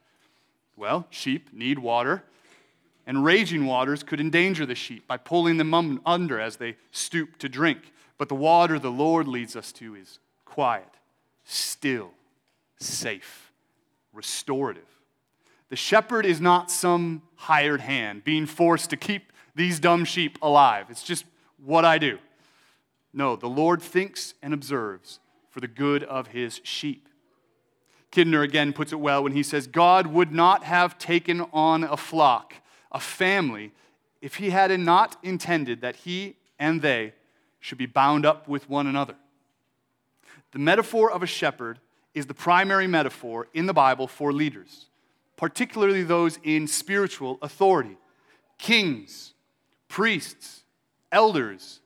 Well, 0.77 1.07
sheep 1.11 1.51
need 1.53 1.79
water, 1.79 2.25
and 3.07 3.25
raging 3.25 3.67
waters 3.67 4.03
could 4.03 4.21
endanger 4.21 4.65
the 4.65 4.75
sheep 4.75 5.07
by 5.07 5.17
pulling 5.17 5.57
them 5.57 6.01
under 6.07 6.41
as 6.41 6.57
they 6.57 6.77
stoop 6.91 7.39
to 7.39 7.49
drink. 7.49 7.93
But 8.19 8.29
the 8.29 8.35
water 8.35 8.79
the 8.79 8.91
Lord 8.91 9.27
leads 9.27 9.57
us 9.57 9.73
to 9.73 9.95
is 9.95 10.19
quiet, 10.45 10.89
still, 11.45 12.11
safe 12.79 13.53
restorative. 14.13 14.87
The 15.71 15.77
shepherd 15.77 16.27
is 16.27 16.41
not 16.41 16.71
some 16.71 17.23
hired 17.35 17.81
hand 17.81 18.25
being 18.25 18.47
forced 18.47 18.91
to 18.91 18.97
keep 18.97 19.33
these 19.55 19.81
dumb 19.81 20.05
sheep 20.05 20.39
alive. 20.43 20.87
It's 20.91 21.03
just 21.03 21.25
what 21.65 21.85
I 21.85 21.99
do. 21.99 22.19
No, 23.13 23.37
the 23.37 23.49
Lord 23.49 23.83
thinks 23.83 24.35
and 24.43 24.55
observes 24.55 25.19
for 25.51 25.61
the 25.61 25.69
good 25.69 26.03
of 26.05 26.29
his 26.29 26.61
sheep. 26.63 27.09
Kidner 28.11 28.43
again 28.43 28.73
puts 28.73 28.93
it 28.93 29.01
well 29.01 29.23
when 29.23 29.33
he 29.33 29.43
says, 29.43 29.67
God 29.67 30.07
would 30.07 30.33
not 30.33 30.65
have 30.65 30.99
taken 30.99 31.47
on 31.53 31.85
a 31.85 31.97
flock, 31.97 32.55
a 32.93 33.01
family, 33.01 33.73
if 34.21 34.37
he 34.37 34.51
had 34.51 34.79
not 34.79 35.17
intended 35.23 35.81
that 35.81 35.97
he 35.97 36.37
and 36.59 36.81
they 36.81 37.13
should 37.59 37.79
be 37.79 37.87
bound 37.87 38.25
up 38.25 38.47
with 38.47 38.69
one 38.69 38.87
another. 38.87 39.17
The 40.53 40.59
metaphor 40.59 41.11
of 41.11 41.23
a 41.23 41.27
shepherd 41.27 41.81
is 42.15 42.27
the 42.27 42.35
primary 42.35 42.87
metaphor 42.87 43.49
in 43.55 43.67
the 43.67 43.73
Bible 43.73 44.07
for 44.07 44.33
leaders, 44.33 44.87
particularly 45.37 46.03
those 46.03 46.39
in 46.45 46.69
spiritual 46.69 47.39
authority 47.43 47.97
kings, 48.59 49.35
priests, 49.89 50.63
elders, 51.11 51.81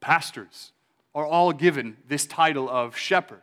pastors 0.00 0.72
are 1.14 1.26
all 1.26 1.52
given 1.52 1.96
this 2.08 2.26
title 2.26 2.70
of 2.70 2.96
shepherd. 2.96 3.42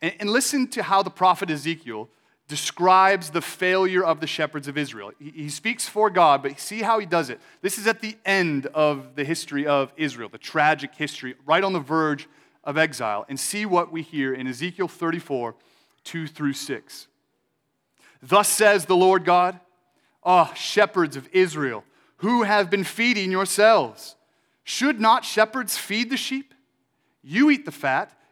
And, 0.00 0.28
listen 0.28 0.66
to 0.68 0.82
how 0.82 1.04
the 1.04 1.10
prophet 1.10 1.48
Ezekiel 1.48 2.08
describes 2.52 3.30
the 3.30 3.40
failure 3.40 4.04
of 4.04 4.20
the 4.20 4.26
shepherds 4.26 4.68
of 4.68 4.76
Israel. 4.76 5.10
He, 5.18 5.48
speaks 5.48 5.88
for 5.88 6.10
God, 6.10 6.42
but 6.42 6.60
see 6.60 6.82
how 6.82 6.98
he 6.98 7.06
does 7.06 7.30
it. 7.30 7.40
This 7.62 7.78
is 7.78 7.86
at 7.86 8.02
the 8.02 8.14
end 8.26 8.66
of 8.66 9.14
the 9.14 9.24
history 9.24 9.66
of 9.66 9.90
Israel, 9.96 10.28
the 10.28 10.36
tragic 10.36 10.94
history, 10.94 11.34
right 11.46 11.64
on 11.64 11.72
the 11.72 11.80
verge 11.80 12.28
of 12.62 12.76
exile. 12.76 13.24
And 13.30 13.40
see 13.40 13.64
what 13.64 13.90
we 13.90 14.02
hear 14.02 14.34
in 14.34 14.46
Ezekiel 14.46 14.86
34 14.86 15.54
2 16.04 16.26
through 16.26 16.52
6. 16.52 17.06
Thus 18.22 18.50
says 18.50 18.84
the 18.84 18.96
Lord 18.96 19.24
God, 19.24 19.58
Ah, 20.22 20.50
oh, 20.50 20.54
shepherds 20.54 21.16
of 21.16 21.30
Israel, 21.32 21.84
who 22.16 22.42
have 22.42 22.68
been 22.68 22.84
feeding 22.84 23.30
yourselves. 23.30 24.14
Should 24.62 25.00
not 25.00 25.24
shepherds 25.24 25.78
feed 25.78 26.10
the 26.10 26.18
sheep? 26.18 26.52
You 27.22 27.48
eat 27.48 27.64
the 27.64 27.72
fat 27.72 28.12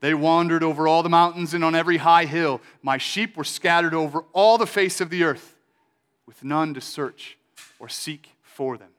they 0.00 0.14
wandered 0.14 0.62
over 0.62 0.86
all 0.86 1.02
the 1.02 1.08
mountains 1.08 1.54
and 1.54 1.64
on 1.64 1.74
every 1.74 1.96
high 1.96 2.24
hill. 2.24 2.60
My 2.82 2.98
sheep 2.98 3.36
were 3.36 3.44
scattered 3.44 3.94
over 3.94 4.24
all 4.32 4.58
the 4.58 4.66
face 4.66 5.00
of 5.00 5.10
the 5.10 5.24
earth, 5.24 5.56
with 6.26 6.44
none 6.44 6.74
to 6.74 6.80
search 6.80 7.36
or 7.78 7.88
seek 7.88 8.30
for 8.42 8.76
them. 8.76 8.90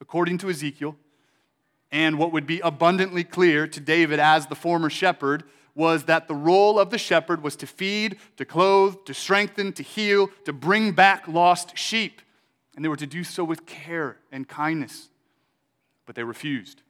According 0.00 0.38
to 0.38 0.50
Ezekiel, 0.50 0.96
and 1.92 2.18
what 2.18 2.32
would 2.32 2.46
be 2.46 2.60
abundantly 2.60 3.24
clear 3.24 3.66
to 3.66 3.80
David 3.80 4.20
as 4.20 4.46
the 4.46 4.54
former 4.54 4.90
shepherd, 4.90 5.44
was 5.74 6.04
that 6.04 6.28
the 6.28 6.34
role 6.34 6.78
of 6.78 6.90
the 6.90 6.98
shepherd 6.98 7.42
was 7.42 7.56
to 7.56 7.66
feed, 7.66 8.16
to 8.36 8.44
clothe, 8.44 8.96
to 9.06 9.14
strengthen, 9.14 9.72
to 9.72 9.82
heal, 9.82 10.28
to 10.44 10.52
bring 10.52 10.92
back 10.92 11.26
lost 11.26 11.76
sheep. 11.76 12.20
And 12.74 12.84
they 12.84 12.88
were 12.88 12.96
to 12.96 13.06
do 13.06 13.24
so 13.24 13.44
with 13.44 13.66
care 13.66 14.18
and 14.30 14.48
kindness. 14.48 15.08
But 16.06 16.16
they 16.16 16.24
refused. 16.24 16.82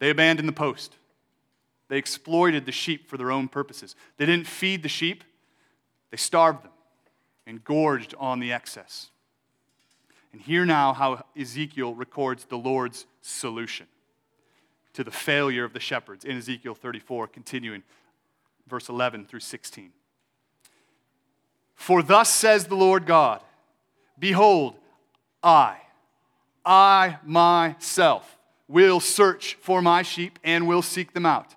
They 0.00 0.10
abandoned 0.10 0.48
the 0.48 0.52
post. 0.52 0.96
They 1.88 1.98
exploited 1.98 2.66
the 2.66 2.72
sheep 2.72 3.08
for 3.08 3.16
their 3.16 3.32
own 3.32 3.48
purposes. 3.48 3.96
They 4.16 4.26
didn't 4.26 4.46
feed 4.46 4.82
the 4.82 4.88
sheep, 4.88 5.24
they 6.10 6.16
starved 6.16 6.64
them 6.64 6.72
and 7.46 7.64
gorged 7.64 8.14
on 8.18 8.40
the 8.40 8.52
excess. 8.52 9.10
And 10.32 10.40
hear 10.40 10.66
now 10.66 10.92
how 10.92 11.24
Ezekiel 11.38 11.94
records 11.94 12.44
the 12.44 12.58
Lord's 12.58 13.06
solution 13.22 13.86
to 14.92 15.02
the 15.02 15.10
failure 15.10 15.64
of 15.64 15.72
the 15.72 15.80
shepherds 15.80 16.24
in 16.24 16.36
Ezekiel 16.36 16.74
34, 16.74 17.28
continuing 17.28 17.82
verse 18.66 18.88
11 18.88 19.24
through 19.24 19.40
16. 19.40 19.90
For 21.74 22.02
thus 22.02 22.30
says 22.30 22.66
the 22.66 22.74
Lord 22.74 23.06
God 23.06 23.40
Behold, 24.18 24.74
I, 25.42 25.76
I 26.64 27.18
myself, 27.24 28.36
will 28.66 29.00
search 29.00 29.54
for 29.60 29.80
my 29.80 30.02
sheep 30.02 30.38
and 30.44 30.68
will 30.68 30.82
seek 30.82 31.14
them 31.14 31.24
out. 31.24 31.54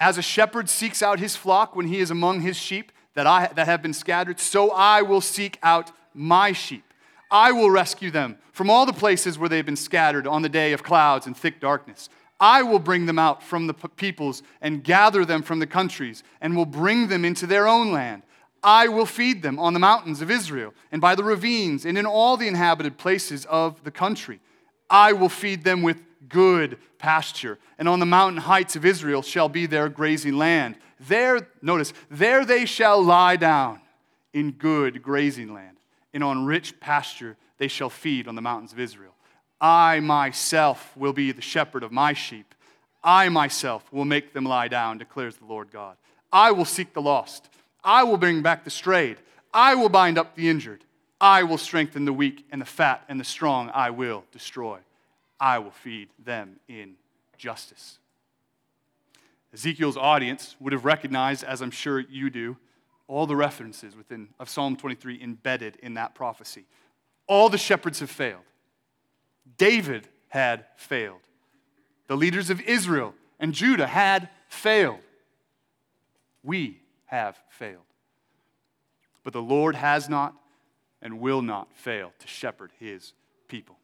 As 0.00 0.16
a 0.16 0.22
shepherd 0.22 0.68
seeks 0.68 1.02
out 1.02 1.18
his 1.18 1.36
flock 1.36 1.74
when 1.74 1.88
he 1.88 1.98
is 1.98 2.10
among 2.10 2.40
his 2.40 2.56
sheep 2.56 2.92
that, 3.14 3.26
I, 3.26 3.50
that 3.54 3.66
have 3.66 3.82
been 3.82 3.94
scattered, 3.94 4.38
so 4.38 4.70
I 4.70 5.02
will 5.02 5.20
seek 5.20 5.58
out 5.62 5.90
my 6.14 6.52
sheep. 6.52 6.84
I 7.30 7.52
will 7.52 7.70
rescue 7.70 8.10
them 8.10 8.38
from 8.52 8.70
all 8.70 8.86
the 8.86 8.92
places 8.92 9.38
where 9.38 9.48
they've 9.48 9.66
been 9.66 9.76
scattered 9.76 10.26
on 10.26 10.42
the 10.42 10.48
day 10.48 10.72
of 10.72 10.82
clouds 10.82 11.26
and 11.26 11.36
thick 11.36 11.60
darkness. 11.60 12.08
I 12.40 12.62
will 12.62 12.78
bring 12.78 13.06
them 13.06 13.18
out 13.18 13.42
from 13.42 13.66
the 13.66 13.74
peoples 13.74 14.42
and 14.60 14.84
gather 14.84 15.24
them 15.24 15.42
from 15.42 15.58
the 15.58 15.66
countries 15.66 16.22
and 16.40 16.56
will 16.56 16.66
bring 16.66 17.08
them 17.08 17.24
into 17.24 17.46
their 17.46 17.66
own 17.66 17.92
land. 17.92 18.22
I 18.62 18.88
will 18.88 19.06
feed 19.06 19.42
them 19.42 19.58
on 19.58 19.72
the 19.72 19.80
mountains 19.80 20.20
of 20.20 20.30
Israel 20.30 20.72
and 20.92 21.00
by 21.00 21.14
the 21.14 21.24
ravines 21.24 21.84
and 21.84 21.98
in 21.98 22.06
all 22.06 22.36
the 22.36 22.48
inhabited 22.48 22.98
places 22.98 23.44
of 23.46 23.82
the 23.84 23.90
country. 23.90 24.40
I 24.88 25.12
will 25.12 25.28
feed 25.28 25.64
them 25.64 25.82
with 25.82 26.02
good 26.28 26.78
pasture, 26.98 27.58
and 27.78 27.88
on 27.88 28.00
the 28.00 28.06
mountain 28.06 28.42
heights 28.42 28.76
of 28.76 28.84
Israel 28.84 29.22
shall 29.22 29.48
be 29.48 29.66
their 29.66 29.88
grazing 29.88 30.36
land. 30.36 30.76
There, 31.00 31.48
notice, 31.62 31.92
there 32.10 32.44
they 32.44 32.64
shall 32.64 33.02
lie 33.02 33.36
down 33.36 33.80
in 34.32 34.52
good 34.52 35.02
grazing 35.02 35.54
land, 35.54 35.76
and 36.12 36.24
on 36.24 36.44
rich 36.44 36.78
pasture 36.80 37.36
they 37.58 37.68
shall 37.68 37.90
feed 37.90 38.26
on 38.28 38.34
the 38.34 38.42
mountains 38.42 38.72
of 38.72 38.80
Israel. 38.80 39.14
I 39.60 40.00
myself 40.00 40.96
will 40.96 41.12
be 41.12 41.32
the 41.32 41.42
shepherd 41.42 41.82
of 41.82 41.92
my 41.92 42.12
sheep. 42.12 42.54
I 43.02 43.28
myself 43.28 43.92
will 43.92 44.04
make 44.04 44.32
them 44.32 44.44
lie 44.44 44.68
down, 44.68 44.98
declares 44.98 45.36
the 45.36 45.46
Lord 45.46 45.70
God. 45.70 45.96
I 46.32 46.52
will 46.52 46.64
seek 46.64 46.92
the 46.92 47.02
lost. 47.02 47.48
I 47.82 48.04
will 48.04 48.16
bring 48.16 48.42
back 48.42 48.64
the 48.64 48.70
strayed. 48.70 49.18
I 49.52 49.74
will 49.74 49.88
bind 49.88 50.18
up 50.18 50.36
the 50.36 50.48
injured. 50.48 50.84
I 51.20 51.42
will 51.42 51.58
strengthen 51.58 52.04
the 52.04 52.12
weak, 52.12 52.44
and 52.52 52.60
the 52.60 52.66
fat 52.66 53.02
and 53.08 53.18
the 53.18 53.24
strong 53.24 53.70
I 53.74 53.90
will 53.90 54.24
destroy. 54.30 54.78
I 55.40 55.58
will 55.58 55.70
feed 55.70 56.08
them 56.24 56.58
in 56.68 56.94
justice. 57.36 57.98
Ezekiel's 59.54 59.96
audience 59.96 60.56
would 60.60 60.72
have 60.72 60.84
recognized, 60.84 61.44
as 61.44 61.62
I'm 61.62 61.70
sure 61.70 62.00
you 62.00 62.28
do, 62.30 62.56
all 63.06 63.26
the 63.26 63.36
references 63.36 63.96
within 63.96 64.28
of 64.38 64.48
Psalm 64.48 64.76
23 64.76 65.22
embedded 65.22 65.76
in 65.82 65.94
that 65.94 66.14
prophecy. 66.14 66.66
All 67.26 67.48
the 67.48 67.58
shepherds 67.58 68.00
have 68.00 68.10
failed. 68.10 68.42
David 69.56 70.08
had 70.28 70.66
failed. 70.76 71.20
The 72.06 72.16
leaders 72.16 72.50
of 72.50 72.60
Israel 72.60 73.14
and 73.40 73.54
Judah 73.54 73.86
had 73.86 74.28
failed. 74.48 75.00
We 76.42 76.80
have 77.06 77.38
failed. 77.48 77.82
But 79.24 79.32
the 79.32 79.42
Lord 79.42 79.74
has 79.74 80.08
not 80.08 80.34
and 81.00 81.20
will 81.20 81.42
not 81.42 81.68
fail 81.74 82.12
to 82.18 82.26
shepherd 82.26 82.72
his 82.78 83.12
people. 83.46 83.76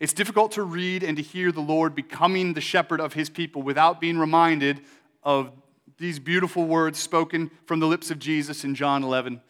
It's 0.00 0.14
difficult 0.14 0.52
to 0.52 0.62
read 0.62 1.02
and 1.02 1.18
to 1.18 1.22
hear 1.22 1.52
the 1.52 1.60
Lord 1.60 1.94
becoming 1.94 2.54
the 2.54 2.60
shepherd 2.62 3.02
of 3.02 3.12
his 3.12 3.28
people 3.28 3.60
without 3.60 4.00
being 4.00 4.18
reminded 4.18 4.80
of 5.22 5.52
these 5.98 6.18
beautiful 6.18 6.64
words 6.64 6.98
spoken 6.98 7.50
from 7.66 7.80
the 7.80 7.86
lips 7.86 8.10
of 8.10 8.18
Jesus 8.18 8.64
in 8.64 8.74
John 8.74 9.04
11, 9.04 9.42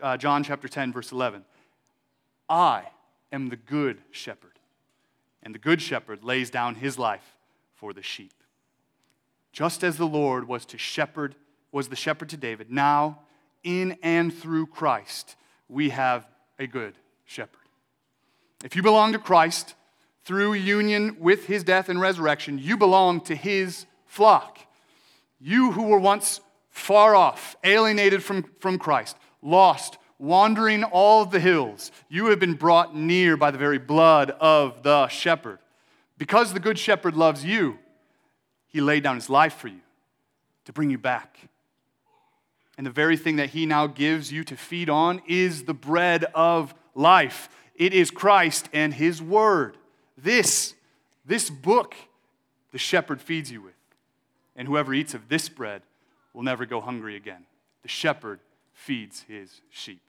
uh, 0.00 0.16
John 0.16 0.42
chapter 0.42 0.66
10, 0.66 0.94
verse 0.94 1.12
11. 1.12 1.44
I 2.48 2.84
am 3.30 3.50
the 3.50 3.56
good 3.56 3.98
shepherd, 4.10 4.58
and 5.42 5.54
the 5.54 5.58
good 5.58 5.82
shepherd 5.82 6.24
lays 6.24 6.48
down 6.48 6.76
his 6.76 6.98
life 6.98 7.36
for 7.74 7.92
the 7.92 8.02
sheep. 8.02 8.32
Just 9.52 9.84
as 9.84 9.98
the 9.98 10.06
Lord 10.06 10.48
was 10.48 10.64
to 10.66 10.78
shepherd, 10.78 11.34
was 11.70 11.88
the 11.88 11.96
shepherd 11.96 12.30
to 12.30 12.38
David, 12.38 12.70
now 12.70 13.20
in 13.62 13.98
and 14.02 14.32
through 14.32 14.68
Christ, 14.68 15.36
we 15.68 15.90
have 15.90 16.26
a 16.58 16.66
good 16.66 16.94
shepherd. 17.26 17.60
If 18.64 18.74
you 18.74 18.82
belong 18.82 19.12
to 19.12 19.18
Christ, 19.18 19.74
through 20.28 20.52
union 20.52 21.16
with 21.18 21.46
his 21.46 21.64
death 21.64 21.88
and 21.88 21.98
resurrection, 21.98 22.58
you 22.58 22.76
belong 22.76 23.18
to 23.18 23.34
his 23.34 23.86
flock. 24.04 24.58
You 25.40 25.72
who 25.72 25.84
were 25.84 25.98
once 25.98 26.42
far 26.68 27.16
off, 27.16 27.56
alienated 27.64 28.22
from, 28.22 28.44
from 28.60 28.78
Christ, 28.78 29.16
lost, 29.40 29.96
wandering 30.18 30.84
all 30.84 31.24
the 31.24 31.40
hills, 31.40 31.90
you 32.10 32.26
have 32.26 32.38
been 32.38 32.52
brought 32.52 32.94
near 32.94 33.38
by 33.38 33.50
the 33.50 33.56
very 33.56 33.78
blood 33.78 34.30
of 34.32 34.82
the 34.82 35.08
shepherd. 35.08 35.60
Because 36.18 36.52
the 36.52 36.60
good 36.60 36.78
shepherd 36.78 37.16
loves 37.16 37.42
you, 37.42 37.78
he 38.66 38.82
laid 38.82 39.04
down 39.04 39.14
his 39.14 39.30
life 39.30 39.54
for 39.54 39.68
you 39.68 39.80
to 40.66 40.74
bring 40.74 40.90
you 40.90 40.98
back. 40.98 41.38
And 42.76 42.86
the 42.86 42.90
very 42.90 43.16
thing 43.16 43.36
that 43.36 43.48
he 43.48 43.64
now 43.64 43.86
gives 43.86 44.30
you 44.30 44.44
to 44.44 44.58
feed 44.58 44.90
on 44.90 45.22
is 45.26 45.64
the 45.64 45.72
bread 45.72 46.24
of 46.34 46.74
life. 46.94 47.48
It 47.74 47.94
is 47.94 48.10
Christ 48.10 48.68
and 48.74 48.92
his 48.92 49.22
word. 49.22 49.78
This, 50.20 50.74
this 51.24 51.48
book, 51.48 51.94
the 52.72 52.78
shepherd 52.78 53.20
feeds 53.20 53.50
you 53.50 53.62
with. 53.62 53.74
and 54.56 54.66
whoever 54.66 54.92
eats 54.92 55.14
of 55.14 55.28
this 55.28 55.48
bread 55.48 55.82
will 56.34 56.42
never 56.42 56.66
go 56.66 56.80
hungry 56.80 57.14
again. 57.14 57.46
The 57.82 57.88
shepherd 57.88 58.40
feeds 58.72 59.24
his 59.28 59.60
sheep. 59.70 60.02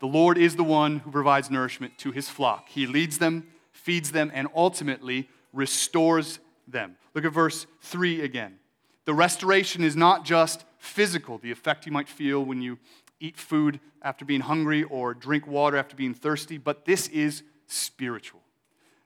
The 0.00 0.06
Lord 0.06 0.38
is 0.38 0.56
the 0.56 0.64
one 0.64 1.00
who 1.00 1.10
provides 1.10 1.50
nourishment 1.50 1.98
to 1.98 2.10
his 2.10 2.30
flock. 2.30 2.70
He 2.70 2.86
leads 2.86 3.18
them, 3.18 3.48
feeds 3.72 4.12
them, 4.12 4.30
and 4.32 4.48
ultimately 4.54 5.28
restores 5.52 6.38
them. 6.66 6.96
Look 7.14 7.26
at 7.26 7.32
verse 7.32 7.66
3 7.82 8.22
again. 8.22 8.58
The 9.04 9.12
restoration 9.12 9.84
is 9.84 9.94
not 9.94 10.24
just 10.24 10.64
physical, 10.78 11.36
the 11.36 11.50
effect 11.50 11.84
you 11.84 11.92
might 11.92 12.08
feel 12.08 12.42
when 12.42 12.62
you 12.62 12.78
eat 13.20 13.36
food 13.36 13.80
after 14.00 14.24
being 14.24 14.40
hungry 14.40 14.84
or 14.84 15.12
drink 15.12 15.46
water 15.46 15.76
after 15.76 15.96
being 15.96 16.14
thirsty, 16.14 16.56
but 16.56 16.86
this 16.86 17.08
is 17.08 17.42
spiritual. 17.66 18.40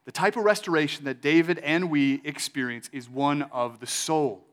The 0.04 0.12
type 0.12 0.36
of 0.36 0.44
restoration 0.44 1.04
that 1.04 1.20
David 1.20 1.58
and 1.60 1.90
we 1.90 2.20
experience 2.24 2.90
is 2.92 3.08
one 3.08 3.42
of 3.52 3.80
the 3.80 3.86
soul. 3.86 4.44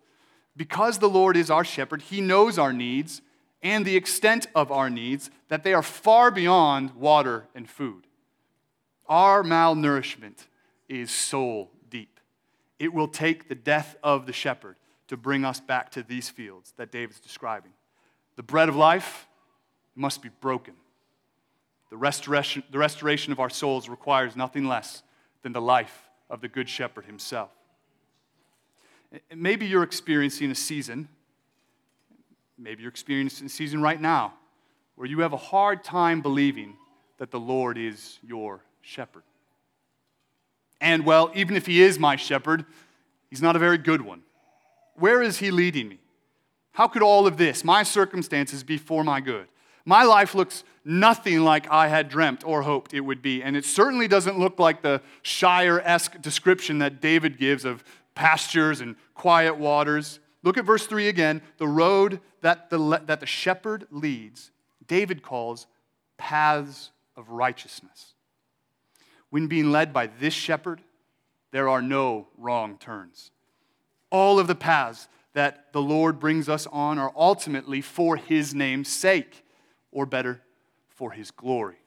Because 0.55 0.99
the 0.99 1.09
Lord 1.09 1.37
is 1.37 1.49
our 1.49 1.63
shepherd, 1.63 2.03
he 2.03 2.21
knows 2.21 2.57
our 2.57 2.73
needs 2.73 3.21
and 3.61 3.85
the 3.85 3.95
extent 3.95 4.47
of 4.55 4.71
our 4.71 4.89
needs, 4.89 5.29
that 5.49 5.63
they 5.63 5.73
are 5.73 5.83
far 5.83 6.31
beyond 6.31 6.91
water 6.91 7.47
and 7.53 7.69
food. 7.69 8.07
Our 9.07 9.43
malnourishment 9.43 10.45
is 10.87 11.11
soul 11.11 11.71
deep. 11.89 12.19
It 12.77 12.93
will 12.93 13.07
take 13.07 13.49
the 13.49 13.55
death 13.55 13.97
of 14.03 14.25
the 14.25 14.33
shepherd 14.33 14.77
to 15.07 15.17
bring 15.17 15.43
us 15.43 15.59
back 15.59 15.91
to 15.91 16.03
these 16.03 16.29
fields 16.29 16.73
that 16.77 16.91
David's 16.91 17.19
describing. 17.19 17.71
The 18.37 18.43
bread 18.43 18.69
of 18.69 18.75
life 18.75 19.27
must 19.95 20.21
be 20.21 20.29
broken. 20.39 20.75
The 21.89 21.97
restoration, 21.97 22.63
the 22.71 22.77
restoration 22.77 23.33
of 23.33 23.39
our 23.39 23.49
souls 23.49 23.89
requires 23.89 24.35
nothing 24.35 24.67
less 24.67 25.03
than 25.43 25.53
the 25.53 25.61
life 25.61 26.09
of 26.29 26.41
the 26.41 26.47
Good 26.47 26.69
Shepherd 26.69 27.05
himself. 27.05 27.49
Maybe 29.35 29.65
you're 29.65 29.83
experiencing 29.83 30.51
a 30.51 30.55
season, 30.55 31.07
maybe 32.57 32.83
you're 32.83 32.91
experiencing 32.91 33.47
a 33.47 33.49
season 33.49 33.81
right 33.81 33.99
now, 33.99 34.33
where 34.95 35.07
you 35.07 35.19
have 35.21 35.33
a 35.33 35.37
hard 35.37 35.83
time 35.83 36.21
believing 36.21 36.75
that 37.17 37.31
the 37.31 37.39
Lord 37.39 37.77
is 37.77 38.19
your 38.21 38.61
shepherd. 38.81 39.23
And 40.81 41.05
well, 41.05 41.31
even 41.33 41.55
if 41.55 41.65
he 41.65 41.81
is 41.81 41.99
my 41.99 42.15
shepherd, 42.15 42.65
he's 43.29 43.41
not 43.41 43.55
a 43.55 43.59
very 43.59 43.77
good 43.77 44.01
one. 44.01 44.21
Where 44.95 45.21
is 45.21 45.39
he 45.39 45.51
leading 45.51 45.89
me? 45.89 45.99
How 46.71 46.87
could 46.87 47.01
all 47.01 47.27
of 47.27 47.37
this, 47.37 47.63
my 47.63 47.83
circumstances, 47.83 48.63
be 48.63 48.77
for 48.77 49.03
my 49.03 49.19
good? 49.19 49.47
My 49.89 50.03
life 50.03 50.35
looks 50.35 50.63
nothing 50.85 51.39
like 51.39 51.67
I 51.71 51.87
had 51.87 52.09
dreamt 52.09 52.43
or 52.45 52.61
hoped 52.61 52.93
it 52.93 52.99
would 52.99 53.23
be. 53.23 53.41
And 53.41 53.57
it 53.57 53.65
certainly 53.65 54.07
doesn't 54.07 54.37
look 54.37 54.59
like 54.59 54.83
the 54.83 55.01
Shire 55.23 55.79
esque 55.83 56.21
description 56.21 56.77
that 56.77 57.01
David 57.01 57.39
gives 57.39 57.65
of 57.65 57.83
pastures 58.13 58.81
and 58.81 58.95
quiet 59.15 59.57
waters. 59.57 60.19
Look 60.43 60.59
at 60.59 60.65
verse 60.65 60.85
3 60.85 61.07
again. 61.07 61.41
The 61.57 61.67
road 61.67 62.21
that 62.41 62.69
the, 62.69 63.01
that 63.07 63.19
the 63.19 63.25
shepherd 63.25 63.87
leads, 63.89 64.51
David 64.85 65.23
calls 65.23 65.65
paths 66.19 66.91
of 67.17 67.31
righteousness. 67.31 68.13
When 69.31 69.47
being 69.47 69.71
led 69.71 69.91
by 69.91 70.05
this 70.05 70.35
shepherd, 70.35 70.81
there 71.49 71.67
are 71.67 71.81
no 71.81 72.27
wrong 72.37 72.77
turns. 72.77 73.31
All 74.11 74.37
of 74.37 74.45
the 74.45 74.53
paths 74.53 75.07
that 75.33 75.73
the 75.73 75.81
Lord 75.81 76.19
brings 76.19 76.47
us 76.47 76.67
on 76.67 76.99
are 76.99 77.11
ultimately 77.15 77.81
for 77.81 78.17
his 78.17 78.53
name's 78.53 78.89
sake 78.89 79.45
or 79.91 80.05
better, 80.05 80.41
for 80.89 81.11
his 81.11 81.31
glory. 81.31 81.77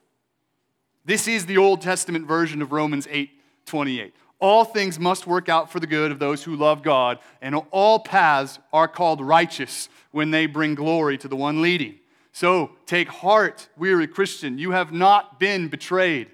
This 1.05 1.27
is 1.27 1.45
the 1.45 1.57
Old 1.57 1.81
Testament 1.81 2.27
version 2.27 2.61
of 2.61 2.71
Romans 2.71 3.07
8 3.09 3.29
28. 3.65 4.13
All 4.39 4.65
things 4.65 4.99
must 4.99 5.25
work 5.25 5.47
out 5.47 5.71
for 5.71 5.79
the 5.79 5.87
good 5.87 6.11
of 6.11 6.19
those 6.19 6.43
who 6.43 6.55
love 6.55 6.83
God, 6.83 7.19
and 7.41 7.55
all 7.71 7.99
paths 7.99 8.59
are 8.73 8.89
called 8.89 9.21
righteous 9.21 9.87
when 10.11 10.31
they 10.31 10.47
bring 10.47 10.75
glory 10.75 11.17
to 11.19 11.27
the 11.29 11.35
one 11.35 11.61
leading. 11.61 11.95
So 12.33 12.71
take 12.85 13.07
heart, 13.07 13.69
weary 13.77 14.07
Christian. 14.07 14.57
You 14.57 14.71
have 14.71 14.91
not 14.91 15.39
been 15.39 15.69
betrayed, 15.69 16.27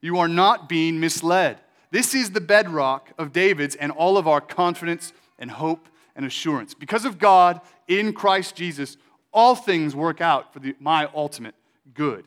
you 0.00 0.18
are 0.18 0.28
not 0.28 0.68
being 0.68 1.00
misled. 1.00 1.58
This 1.90 2.14
is 2.14 2.32
the 2.32 2.40
bedrock 2.40 3.12
of 3.16 3.32
David's 3.32 3.76
and 3.76 3.92
all 3.92 4.18
of 4.18 4.26
our 4.26 4.40
confidence 4.40 5.12
and 5.38 5.50
hope 5.50 5.88
and 6.16 6.26
assurance. 6.26 6.74
Because 6.74 7.04
of 7.04 7.18
God 7.18 7.60
in 7.86 8.12
Christ 8.12 8.56
Jesus, 8.56 8.96
all 9.34 9.56
things 9.56 9.94
work 9.94 10.20
out 10.20 10.52
for 10.52 10.60
the, 10.60 10.74
my 10.78 11.10
ultimate 11.14 11.56
good. 11.92 12.24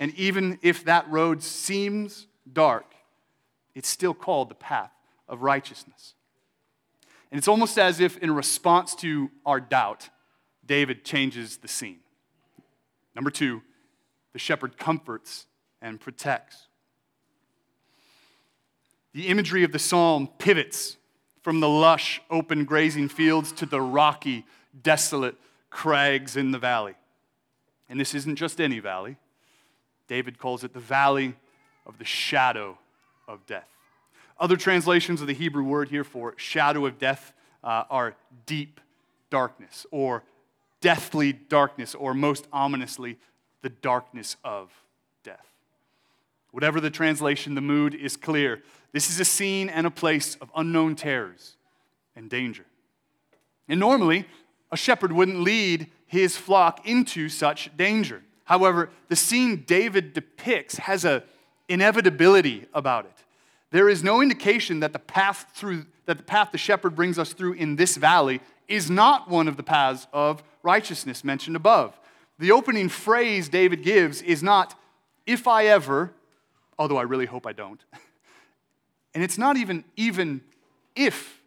And 0.00 0.12
even 0.16 0.58
if 0.60 0.84
that 0.84 1.08
road 1.08 1.42
seems 1.42 2.26
dark, 2.52 2.92
it's 3.74 3.88
still 3.88 4.12
called 4.12 4.50
the 4.50 4.54
path 4.54 4.90
of 5.28 5.42
righteousness. 5.42 6.14
And 7.30 7.38
it's 7.38 7.48
almost 7.48 7.78
as 7.78 8.00
if, 8.00 8.18
in 8.18 8.32
response 8.32 8.94
to 8.96 9.30
our 9.46 9.60
doubt, 9.60 10.10
David 10.66 11.04
changes 11.04 11.58
the 11.58 11.68
scene. 11.68 12.00
Number 13.14 13.30
two, 13.30 13.62
the 14.32 14.38
shepherd 14.38 14.76
comforts 14.76 15.46
and 15.80 16.00
protects. 16.00 16.66
The 19.12 19.28
imagery 19.28 19.62
of 19.62 19.70
the 19.70 19.78
psalm 19.78 20.28
pivots 20.38 20.96
from 21.42 21.60
the 21.60 21.68
lush, 21.68 22.20
open 22.30 22.64
grazing 22.64 23.08
fields 23.08 23.52
to 23.52 23.66
the 23.66 23.80
rocky, 23.80 24.44
desolate 24.82 25.36
crags 25.74 26.36
in 26.36 26.52
the 26.52 26.58
valley. 26.58 26.94
And 27.88 27.98
this 27.98 28.14
isn't 28.14 28.36
just 28.36 28.60
any 28.60 28.78
valley. 28.78 29.16
David 30.06 30.38
calls 30.38 30.62
it 30.62 30.72
the 30.72 30.78
valley 30.78 31.34
of 31.84 31.98
the 31.98 32.04
shadow 32.04 32.78
of 33.26 33.44
death. 33.44 33.68
Other 34.38 34.56
translations 34.56 35.20
of 35.20 35.26
the 35.26 35.34
Hebrew 35.34 35.64
word 35.64 35.88
here 35.88 36.04
for 36.04 36.34
shadow 36.36 36.86
of 36.86 36.98
death 36.98 37.32
uh, 37.64 37.84
are 37.90 38.14
deep 38.46 38.80
darkness 39.30 39.84
or 39.90 40.22
deathly 40.80 41.32
darkness, 41.32 41.94
or 41.94 42.14
most 42.14 42.46
ominously, 42.52 43.18
the 43.62 43.70
darkness 43.70 44.36
of 44.44 44.70
death. 45.24 45.46
Whatever 46.52 46.80
the 46.80 46.90
translation, 46.90 47.54
the 47.54 47.60
mood 47.60 47.94
is 47.94 48.16
clear. 48.16 48.62
This 48.92 49.10
is 49.10 49.18
a 49.18 49.24
scene 49.24 49.68
and 49.68 49.86
a 49.86 49.90
place 49.90 50.36
of 50.36 50.50
unknown 50.54 50.94
terrors 50.94 51.56
and 52.14 52.30
danger. 52.30 52.66
And 53.66 53.80
normally, 53.80 54.26
a 54.74 54.76
shepherd 54.76 55.12
wouldn't 55.12 55.38
lead 55.38 55.86
his 56.06 56.36
flock 56.36 56.84
into 56.84 57.28
such 57.28 57.74
danger. 57.76 58.22
However, 58.42 58.90
the 59.08 59.14
scene 59.14 59.62
David 59.64 60.12
depicts 60.12 60.78
has 60.78 61.04
an 61.04 61.22
inevitability 61.68 62.66
about 62.74 63.04
it. 63.04 63.16
There 63.70 63.88
is 63.88 64.02
no 64.02 64.20
indication 64.20 64.80
that 64.80 64.92
the 64.92 64.98
path 64.98 65.46
through 65.54 65.86
that 66.06 66.16
the 66.16 66.24
path 66.24 66.50
the 66.50 66.58
shepherd 66.58 66.96
brings 66.96 67.20
us 67.20 67.32
through 67.32 67.52
in 67.52 67.76
this 67.76 67.96
valley 67.96 68.40
is 68.66 68.90
not 68.90 69.30
one 69.30 69.46
of 69.46 69.56
the 69.56 69.62
paths 69.62 70.08
of 70.12 70.42
righteousness 70.64 71.22
mentioned 71.22 71.54
above. 71.54 71.98
The 72.40 72.50
opening 72.50 72.88
phrase 72.88 73.48
David 73.48 73.84
gives 73.84 74.22
is 74.22 74.42
not 74.42 74.78
if 75.24 75.46
I 75.46 75.66
ever, 75.66 76.12
although 76.78 76.98
I 76.98 77.02
really 77.02 77.26
hope 77.26 77.46
I 77.46 77.52
don't. 77.52 77.82
And 79.14 79.22
it's 79.22 79.38
not 79.38 79.56
even 79.56 79.84
even 79.94 80.40
if. 80.96 81.40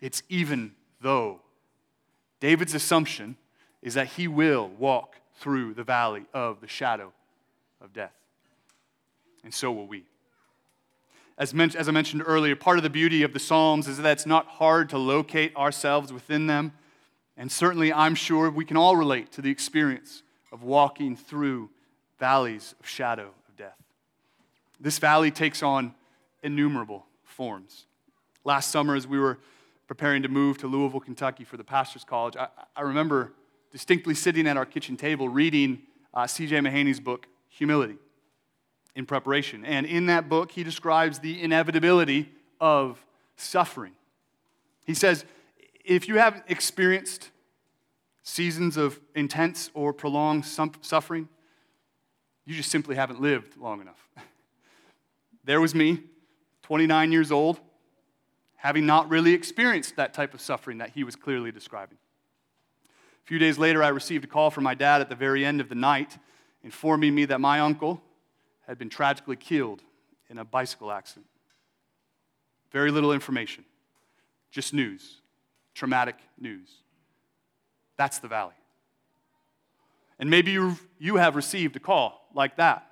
It's 0.00 0.22
even 0.30 0.72
though. 1.02 1.42
David's 2.40 2.74
assumption 2.74 3.36
is 3.82 3.94
that 3.94 4.08
he 4.08 4.28
will 4.28 4.68
walk 4.78 5.16
through 5.38 5.74
the 5.74 5.84
valley 5.84 6.24
of 6.34 6.60
the 6.60 6.68
shadow 6.68 7.12
of 7.80 7.92
death. 7.92 8.14
And 9.44 9.54
so 9.54 9.70
will 9.70 9.86
we. 9.86 10.04
As, 11.38 11.54
men- 11.54 11.76
as 11.76 11.88
I 11.88 11.92
mentioned 11.92 12.22
earlier, 12.26 12.56
part 12.56 12.78
of 12.78 12.82
the 12.82 12.90
beauty 12.90 13.22
of 13.22 13.32
the 13.32 13.38
Psalms 13.38 13.86
is 13.86 13.98
that 13.98 14.10
it's 14.10 14.26
not 14.26 14.46
hard 14.46 14.88
to 14.90 14.98
locate 14.98 15.54
ourselves 15.56 16.12
within 16.12 16.48
them. 16.48 16.72
And 17.36 17.50
certainly, 17.52 17.92
I'm 17.92 18.16
sure 18.16 18.50
we 18.50 18.64
can 18.64 18.76
all 18.76 18.96
relate 18.96 19.30
to 19.32 19.42
the 19.42 19.50
experience 19.50 20.24
of 20.50 20.64
walking 20.64 21.14
through 21.14 21.70
valleys 22.18 22.74
of 22.80 22.88
shadow 22.88 23.30
of 23.48 23.56
death. 23.56 23.78
This 24.80 24.98
valley 24.98 25.30
takes 25.30 25.62
on 25.62 25.94
innumerable 26.42 27.06
forms. 27.22 27.86
Last 28.44 28.72
summer, 28.72 28.96
as 28.96 29.06
we 29.06 29.20
were 29.20 29.38
preparing 29.88 30.22
to 30.22 30.28
move 30.28 30.58
to 30.58 30.66
Louisville, 30.68 31.00
Kentucky 31.00 31.42
for 31.42 31.56
the 31.56 31.64
pastor's 31.64 32.04
college, 32.04 32.36
I, 32.36 32.48
I 32.76 32.82
remember 32.82 33.32
distinctly 33.72 34.14
sitting 34.14 34.46
at 34.46 34.56
our 34.56 34.66
kitchen 34.66 34.96
table 34.96 35.28
reading 35.28 35.80
uh, 36.14 36.26
C.J. 36.26 36.58
Mahaney's 36.58 37.00
book, 37.00 37.26
Humility, 37.48 37.96
in 38.94 39.06
preparation. 39.06 39.64
And 39.64 39.86
in 39.86 40.06
that 40.06 40.28
book, 40.28 40.52
he 40.52 40.62
describes 40.62 41.18
the 41.18 41.42
inevitability 41.42 42.30
of 42.60 43.04
suffering. 43.36 43.92
He 44.84 44.94
says, 44.94 45.24
if 45.84 46.06
you 46.06 46.16
haven't 46.16 46.44
experienced 46.48 47.30
seasons 48.22 48.76
of 48.76 49.00
intense 49.14 49.70
or 49.72 49.94
prolonged 49.94 50.44
suffering, 50.44 51.28
you 52.44 52.54
just 52.54 52.70
simply 52.70 52.94
haven't 52.94 53.22
lived 53.22 53.56
long 53.56 53.80
enough. 53.80 54.08
there 55.44 55.62
was 55.62 55.74
me, 55.74 56.02
29 56.62 57.10
years 57.10 57.32
old, 57.32 57.60
having 58.58 58.86
not 58.86 59.08
really 59.08 59.32
experienced 59.32 59.96
that 59.96 60.14
type 60.14 60.34
of 60.34 60.40
suffering 60.40 60.78
that 60.78 60.90
he 60.90 61.02
was 61.02 61.16
clearly 61.16 61.50
describing. 61.50 61.98
A 62.84 63.26
few 63.26 63.38
days 63.38 63.58
later, 63.58 63.82
I 63.82 63.88
received 63.88 64.24
a 64.24 64.28
call 64.28 64.50
from 64.50 64.64
my 64.64 64.74
dad 64.74 65.00
at 65.00 65.08
the 65.08 65.14
very 65.14 65.44
end 65.44 65.60
of 65.60 65.68
the 65.68 65.74
night 65.74 66.18
informing 66.62 67.14
me 67.14 67.24
that 67.24 67.40
my 67.40 67.60
uncle 67.60 68.00
had 68.66 68.78
been 68.78 68.90
tragically 68.90 69.36
killed 69.36 69.82
in 70.28 70.38
a 70.38 70.44
bicycle 70.44 70.92
accident. 70.92 71.26
Very 72.70 72.90
little 72.90 73.12
information, 73.12 73.64
just 74.50 74.74
news 74.74 75.22
traumatic 75.78 76.16
news. 76.40 76.68
That's 77.96 78.18
the 78.18 78.26
valley. 78.26 78.54
And 80.18 80.28
maybe 80.28 80.50
you 80.50 80.76
you 80.98 81.16
have 81.16 81.36
received 81.36 81.76
a 81.76 81.78
call 81.78 82.28
like 82.34 82.56
that 82.56 82.84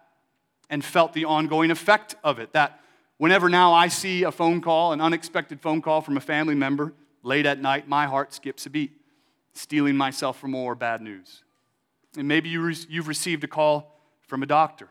and 0.71 0.85
felt 0.85 1.13
the 1.13 1.25
ongoing 1.25 1.73
effect 1.73 2.15
of 2.23 2.39
it. 2.39 2.53
That 2.53 2.81
whenever 3.19 3.49
now 3.49 3.73
I 3.73 3.89
see 3.89 4.23
a 4.23 4.33
phone 4.33 4.61
call, 4.61 4.93
an 4.93 5.01
unexpected 5.01 5.61
phone 5.61 5.83
call 5.83 6.01
from 6.01 6.17
a 6.17 6.21
family 6.21 6.55
member 6.55 6.93
late 7.23 7.47
at 7.47 7.61
night, 7.61 7.89
my 7.89 8.07
heart 8.07 8.33
skips 8.33 8.67
a 8.67 8.71
beat, 8.71 8.93
steeling 9.53 9.97
myself 9.97 10.39
for 10.39 10.49
more 10.49 10.75
bad 10.75 11.01
news. 11.01 11.43
And 12.17 12.29
maybe 12.29 12.49
you 12.49 12.63
re- 12.63 12.87
you've 12.89 13.09
received 13.09 13.45
a 13.45 13.49
call 13.49 14.01
from 14.23 14.43
a 14.43 14.47
doctor 14.47 14.89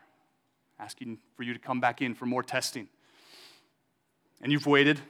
asking 0.78 1.18
for 1.34 1.42
you 1.42 1.52
to 1.52 1.58
come 1.58 1.80
back 1.80 2.02
in 2.02 2.14
for 2.14 2.26
more 2.26 2.42
testing. 2.42 2.88
And 4.42 4.52
you've 4.52 4.66
waited, 4.66 5.00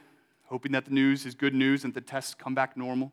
hoping 0.45 0.71
that 0.71 0.85
the 0.85 0.91
news 0.91 1.25
is 1.25 1.35
good 1.35 1.53
news 1.53 1.83
and 1.83 1.93
the 1.93 2.01
tests 2.01 2.33
come 2.33 2.55
back 2.55 2.77
normal. 2.77 3.11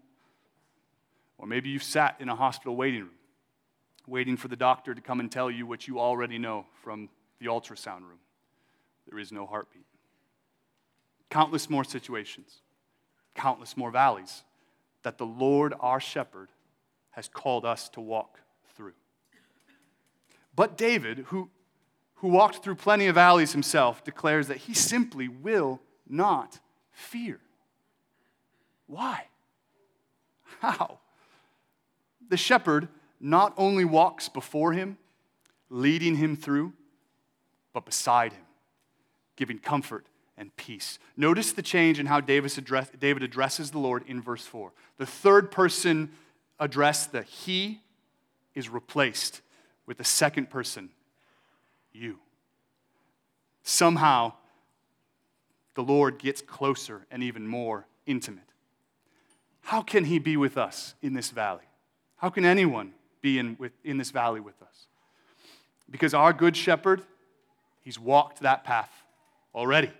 Or 1.38 1.46
maybe 1.46 1.68
you've 1.68 1.82
sat 1.82 2.16
in 2.20 2.28
a 2.28 2.36
hospital 2.36 2.76
waiting 2.76 3.00
room, 3.00 3.10
waiting 4.06 4.36
for 4.36 4.48
the 4.48 4.56
doctor 4.56 4.94
to 4.94 5.00
come 5.00 5.18
and 5.18 5.30
tell 5.30 5.50
you 5.50 5.66
what 5.66 5.88
you 5.88 5.98
already 5.98 6.38
know 6.38 6.66
from 6.82 7.08
the 7.40 7.46
ultrasound 7.46 8.02
room. 8.02 8.20
There 9.08 9.18
is 9.18 9.32
no 9.32 9.46
heartbeat. 9.46 9.84
Countless 11.30 11.68
more 11.68 11.84
situations, 11.84 12.60
countless 13.34 13.76
more 13.76 13.90
valleys 13.90 14.44
that 15.02 15.18
the 15.18 15.26
Lord 15.26 15.74
our 15.80 16.00
shepherd 16.00 16.48
has 17.10 17.28
called 17.28 17.64
us 17.64 17.88
to 17.90 18.00
walk 18.00 18.40
through. 18.74 18.94
But 20.56 20.76
David, 20.76 21.18
who, 21.28 21.50
who 22.16 22.28
walked 22.28 22.62
through 22.62 22.76
plenty 22.76 23.06
of 23.06 23.14
valleys 23.14 23.52
himself, 23.52 24.02
declares 24.02 24.48
that 24.48 24.58
he 24.58 24.74
simply 24.74 25.28
will 25.28 25.80
not 26.08 26.58
fear. 26.90 27.40
Why? 28.86 29.26
How? 30.60 30.98
The 32.28 32.36
shepherd 32.36 32.88
not 33.20 33.54
only 33.56 33.84
walks 33.84 34.28
before 34.28 34.72
him, 34.72 34.98
leading 35.70 36.16
him 36.16 36.36
through, 36.36 36.72
but 37.72 37.84
beside 37.84 38.32
him, 38.32 38.44
giving 39.36 39.58
comfort 39.58 40.06
and 40.36 40.54
peace. 40.56 40.98
Notice 41.16 41.52
the 41.52 41.62
change 41.62 41.98
in 42.00 42.06
how 42.06 42.18
address, 42.18 42.90
David 42.98 43.22
addresses 43.22 43.70
the 43.70 43.78
Lord 43.78 44.04
in 44.06 44.20
verse 44.20 44.44
4. 44.44 44.72
The 44.98 45.06
third 45.06 45.50
person 45.50 46.10
address, 46.58 47.06
the 47.06 47.22
he, 47.22 47.80
is 48.54 48.68
replaced 48.68 49.42
with 49.86 49.98
the 49.98 50.04
second 50.04 50.50
person, 50.50 50.90
you. 51.92 52.18
Somehow, 53.62 54.32
the 55.74 55.82
Lord 55.82 56.18
gets 56.18 56.40
closer 56.40 57.06
and 57.10 57.22
even 57.22 57.46
more 57.46 57.86
intimate. 58.06 58.44
How 59.62 59.82
can 59.82 60.04
he 60.04 60.18
be 60.18 60.36
with 60.36 60.58
us 60.58 60.94
in 61.02 61.14
this 61.14 61.30
valley? 61.30 61.64
How 62.16 62.28
can 62.28 62.44
anyone 62.44 62.92
be 63.20 63.38
in, 63.38 63.56
with, 63.58 63.72
in 63.82 63.98
this 63.98 64.10
valley 64.10 64.40
with 64.40 64.60
us? 64.62 64.86
Because 65.90 66.14
our 66.14 66.32
good 66.32 66.56
shepherd, 66.56 67.02
he's 67.82 67.98
walked 67.98 68.40
that 68.40 68.64
path 68.64 68.90
already. 69.54 69.90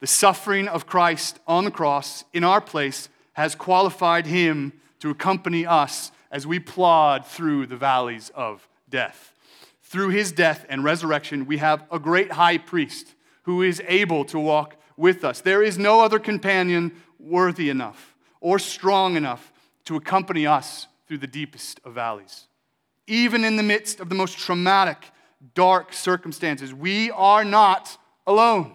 The 0.00 0.06
suffering 0.06 0.68
of 0.68 0.86
Christ 0.86 1.38
on 1.46 1.64
the 1.64 1.70
cross 1.70 2.24
in 2.32 2.44
our 2.44 2.60
place 2.60 3.08
has 3.34 3.54
qualified 3.54 4.26
him 4.26 4.72
to 5.00 5.10
accompany 5.10 5.66
us 5.66 6.10
as 6.30 6.46
we 6.46 6.58
plod 6.58 7.26
through 7.26 7.66
the 7.66 7.76
valleys 7.76 8.30
of 8.34 8.68
death. 8.88 9.32
Through 9.82 10.10
his 10.10 10.32
death 10.32 10.66
and 10.68 10.82
resurrection, 10.82 11.46
we 11.46 11.58
have 11.58 11.84
a 11.90 11.98
great 11.98 12.32
high 12.32 12.58
priest 12.58 13.14
who 13.42 13.62
is 13.62 13.82
able 13.86 14.24
to 14.26 14.38
walk 14.38 14.76
with 14.96 15.24
us. 15.24 15.40
There 15.40 15.62
is 15.62 15.78
no 15.78 16.00
other 16.00 16.18
companion 16.18 16.92
worthy 17.18 17.70
enough 17.70 18.16
or 18.40 18.58
strong 18.58 19.16
enough 19.16 19.52
to 19.84 19.96
accompany 19.96 20.46
us 20.46 20.86
through 21.06 21.18
the 21.18 21.26
deepest 21.26 21.80
of 21.84 21.94
valleys. 21.94 22.46
Even 23.06 23.44
in 23.44 23.56
the 23.56 23.62
midst 23.62 24.00
of 24.00 24.08
the 24.08 24.14
most 24.14 24.38
traumatic, 24.38 25.10
dark 25.54 25.92
circumstances, 25.92 26.72
we 26.72 27.10
are 27.10 27.44
not 27.44 27.98
alone. 28.26 28.74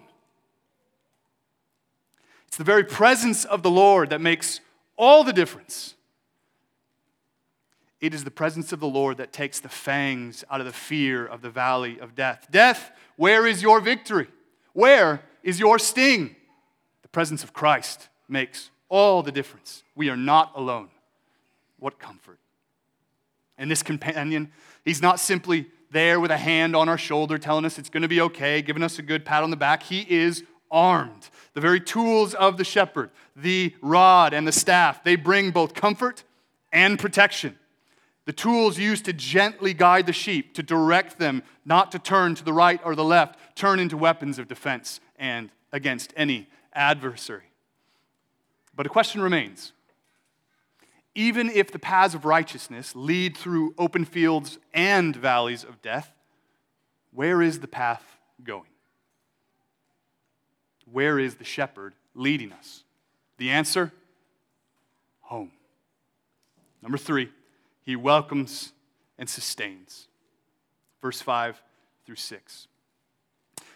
It's 2.50 2.56
the 2.56 2.64
very 2.64 2.82
presence 2.82 3.44
of 3.44 3.62
the 3.62 3.70
Lord 3.70 4.10
that 4.10 4.20
makes 4.20 4.58
all 4.96 5.22
the 5.22 5.32
difference. 5.32 5.94
It 8.00 8.12
is 8.12 8.24
the 8.24 8.30
presence 8.32 8.72
of 8.72 8.80
the 8.80 8.88
Lord 8.88 9.18
that 9.18 9.32
takes 9.32 9.60
the 9.60 9.68
fangs 9.68 10.42
out 10.50 10.58
of 10.58 10.66
the 10.66 10.72
fear 10.72 11.24
of 11.24 11.42
the 11.42 11.50
valley 11.50 12.00
of 12.00 12.16
death. 12.16 12.48
Death, 12.50 12.90
where 13.14 13.46
is 13.46 13.62
your 13.62 13.80
victory? 13.80 14.26
Where 14.72 15.22
is 15.44 15.60
your 15.60 15.78
sting? 15.78 16.34
The 17.02 17.08
presence 17.08 17.44
of 17.44 17.52
Christ 17.52 18.08
makes 18.28 18.72
all 18.88 19.22
the 19.22 19.30
difference. 19.30 19.84
We 19.94 20.08
are 20.08 20.16
not 20.16 20.50
alone. 20.56 20.88
What 21.78 22.00
comfort. 22.00 22.40
And 23.56 23.70
this 23.70 23.84
companion, 23.84 24.50
he's 24.84 25.00
not 25.00 25.20
simply 25.20 25.68
there 25.92 26.18
with 26.18 26.32
a 26.32 26.36
hand 26.36 26.74
on 26.74 26.88
our 26.88 26.98
shoulder 26.98 27.38
telling 27.38 27.64
us 27.64 27.78
it's 27.78 27.90
going 27.90 28.02
to 28.02 28.08
be 28.08 28.20
okay, 28.20 28.60
giving 28.60 28.82
us 28.82 28.98
a 28.98 29.02
good 29.02 29.24
pat 29.24 29.44
on 29.44 29.50
the 29.50 29.56
back. 29.56 29.84
He 29.84 30.04
is 30.08 30.42
armed. 30.70 31.28
The 31.54 31.60
very 31.60 31.80
tools 31.80 32.34
of 32.34 32.56
the 32.56 32.64
shepherd, 32.64 33.10
the 33.34 33.74
rod 33.82 34.32
and 34.32 34.46
the 34.46 34.52
staff, 34.52 35.02
they 35.02 35.16
bring 35.16 35.50
both 35.50 35.74
comfort 35.74 36.24
and 36.72 36.98
protection. 36.98 37.58
The 38.26 38.32
tools 38.32 38.78
used 38.78 39.06
to 39.06 39.12
gently 39.12 39.74
guide 39.74 40.06
the 40.06 40.12
sheep, 40.12 40.54
to 40.54 40.62
direct 40.62 41.18
them 41.18 41.42
not 41.64 41.90
to 41.92 41.98
turn 41.98 42.34
to 42.36 42.44
the 42.44 42.52
right 42.52 42.80
or 42.84 42.94
the 42.94 43.04
left, 43.04 43.38
turn 43.56 43.80
into 43.80 43.96
weapons 43.96 44.38
of 44.38 44.46
defense 44.46 45.00
and 45.18 45.50
against 45.72 46.12
any 46.16 46.48
adversary. 46.72 47.50
But 48.74 48.86
a 48.86 48.88
question 48.88 49.20
remains. 49.20 49.72
Even 51.14 51.50
if 51.50 51.72
the 51.72 51.78
paths 51.78 52.14
of 52.14 52.24
righteousness 52.24 52.94
lead 52.94 53.36
through 53.36 53.74
open 53.76 54.04
fields 54.04 54.58
and 54.72 55.14
valleys 55.16 55.64
of 55.64 55.82
death, 55.82 56.12
where 57.12 57.42
is 57.42 57.58
the 57.60 57.68
path 57.68 58.16
going? 58.44 58.69
Where 60.92 61.18
is 61.18 61.36
the 61.36 61.44
shepherd 61.44 61.94
leading 62.14 62.52
us? 62.52 62.84
The 63.38 63.50
answer 63.50 63.92
home. 65.20 65.52
Number 66.82 66.98
three, 66.98 67.30
he 67.82 67.96
welcomes 67.96 68.72
and 69.18 69.28
sustains. 69.28 70.08
Verse 71.00 71.20
5 71.20 71.62
through 72.04 72.16
6. 72.16 72.66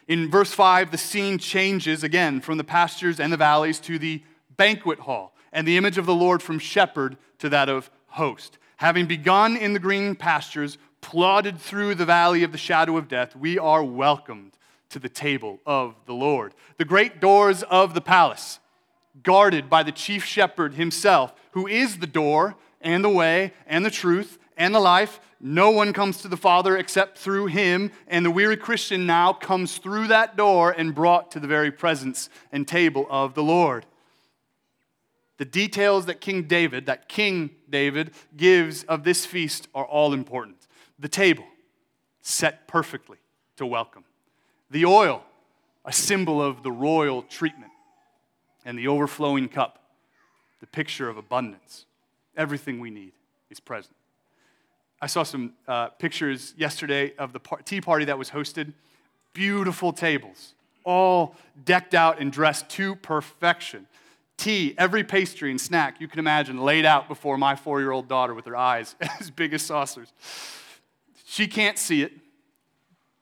In 0.09 0.31
verse 0.31 0.53
5, 0.53 0.90
the 0.90 0.98
scene 0.98 1.38
changes 1.38 2.03
again 2.03 2.40
from 2.40 2.59
the 2.59 2.64
pastures 2.64 3.20
and 3.20 3.33
the 3.33 3.37
valleys 3.37 3.79
to 3.81 3.98
the 3.98 4.22
banquet 4.57 5.00
hall, 5.00 5.35
and 5.53 5.66
the 5.66 5.77
image 5.77 5.98
of 5.98 6.07
the 6.07 6.14
Lord 6.14 6.42
from 6.42 6.59
shepherd 6.59 7.16
to 7.38 7.48
that 7.48 7.68
of 7.68 7.90
host. 8.09 8.59
Having 8.77 9.07
begun 9.07 9.57
in 9.57 9.72
the 9.72 9.79
green 9.79 10.14
pastures, 10.14 10.79
plodded 11.00 11.59
through 11.59 11.94
the 11.94 12.05
valley 12.05 12.42
of 12.42 12.53
the 12.53 12.59
shadow 12.59 12.96
of 12.96 13.09
death, 13.09 13.35
we 13.35 13.59
are 13.59 13.85
welcomed 13.85 14.57
to 14.94 15.00
the 15.00 15.09
table 15.09 15.59
of 15.66 15.96
the 16.07 16.14
Lord. 16.14 16.54
The 16.78 16.85
great 16.85 17.20
doors 17.20 17.64
of 17.64 17.94
the 17.94 18.00
palace, 18.00 18.61
guarded 19.24 19.68
by 19.68 19.83
the 19.83 19.90
chief 19.90 20.24
shepherd 20.24 20.74
himself, 20.74 21.35
who 21.50 21.66
is 21.66 21.98
the 21.98 22.07
door 22.07 22.54
and 22.80 23.02
the 23.02 23.11
way 23.11 23.52
and 23.66 23.85
the 23.85 23.90
truth 23.90 24.38
and 24.57 24.72
the 24.72 24.78
life. 24.78 25.18
No 25.40 25.72
one 25.72 25.92
comes 25.92 26.22
to 26.22 26.28
the 26.28 26.37
Father 26.37 26.76
except 26.76 27.18
through 27.18 27.46
him, 27.46 27.90
and 28.07 28.24
the 28.24 28.30
weary 28.30 28.57
Christian 28.57 29.04
now 29.04 29.33
comes 29.33 29.78
through 29.78 30.07
that 30.07 30.37
door 30.37 30.70
and 30.70 30.94
brought 30.94 31.33
to 31.33 31.40
the 31.40 31.48
very 31.48 31.72
presence 31.72 32.28
and 32.52 32.66
table 32.66 33.04
of 33.11 33.35
the 33.35 33.42
Lord. 33.42 33.87
The 35.38 35.44
details 35.44 36.07
that 36.07 36.20
King 36.20 36.44
David, 36.44 36.87
that 36.87 37.09
King 37.09 37.50
David, 37.68 38.12
gives 38.37 38.85
of 38.85 39.02
this 39.02 39.26
feast 39.26 39.66
are 39.74 39.85
all 39.85 40.12
important. 40.12 40.68
The 41.00 41.09
table, 41.09 41.46
set 42.22 42.68
perfectly 42.68 43.18
to 43.57 43.66
welcome. 43.66 44.03
The 44.70 44.85
oil, 44.85 45.22
a 45.85 45.92
symbol 45.92 46.42
of 46.42 46.62
the 46.62 46.72
royal 46.72 47.22
treatment. 47.22 47.72
And 48.64 48.79
the 48.79 48.88
overflowing 48.88 49.48
cup, 49.48 49.79
the 50.61 50.66
picture 50.66 51.09
of 51.09 51.18
abundance. 51.18 51.85
Everything 52.37 52.81
we 52.81 52.90
need 52.90 53.12
is 53.50 53.61
present. 53.61 53.94
I 55.03 55.07
saw 55.07 55.22
some 55.22 55.53
uh, 55.68 55.88
pictures 55.88 56.55
yesterday 56.57 57.14
of 57.18 57.35
the 57.35 57.40
par- 57.40 57.61
tea 57.62 57.83
party 57.83 58.07
that 58.07 58.18
was 58.18 58.31
hosted. 58.31 58.72
Beautiful 59.35 59.92
tables, 59.92 60.55
all 60.83 61.35
decked 61.64 61.94
out 61.94 62.20
and 62.20 62.33
dressed 62.33 62.70
to 62.70 62.94
perfection. 62.96 63.87
Tea, 64.38 64.74
every 64.79 65.05
pastry 65.05 65.50
and 65.50 65.61
snack 65.61 66.00
you 66.00 66.09
can 66.09 66.18
imagine 66.18 66.59
laid 66.59 66.87
out 66.87 67.07
before 67.07 67.37
my 67.37 67.55
four 67.55 67.81
year 67.81 67.90
old 67.90 68.09
daughter 68.09 68.33
with 68.33 68.46
her 68.46 68.57
eyes 68.57 68.96
as 69.20 69.31
big 69.31 69.53
as 69.53 69.62
saucers. 69.62 70.12
She 71.27 71.48
can't 71.48 71.79
see 71.79 72.03
it, 72.03 72.12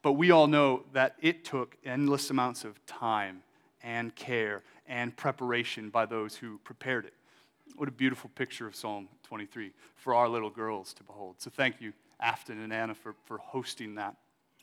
but 0.02 0.12
we 0.12 0.30
all 0.30 0.46
know 0.46 0.82
that 0.92 1.16
it 1.20 1.44
took 1.44 1.76
endless 1.84 2.30
amounts 2.30 2.64
of 2.64 2.84
time 2.86 3.42
and 3.82 4.14
care 4.14 4.62
and 4.86 5.16
preparation 5.16 5.88
by 5.88 6.06
those 6.06 6.36
who 6.36 6.58
prepared 6.58 7.06
it. 7.06 7.14
What 7.76 7.88
a 7.88 7.92
beautiful 7.92 8.30
picture 8.34 8.66
of 8.66 8.76
Psalm 8.76 9.08
23 9.24 9.70
for 9.96 10.14
our 10.14 10.28
little 10.28 10.50
girls 10.50 10.92
to 10.94 11.04
behold. 11.04 11.36
So 11.38 11.50
thank 11.50 11.80
you, 11.80 11.92
Afton 12.20 12.62
and 12.62 12.72
Anna, 12.72 12.94
for, 12.94 13.14
for 13.24 13.38
hosting 13.38 13.94
that 13.94 14.16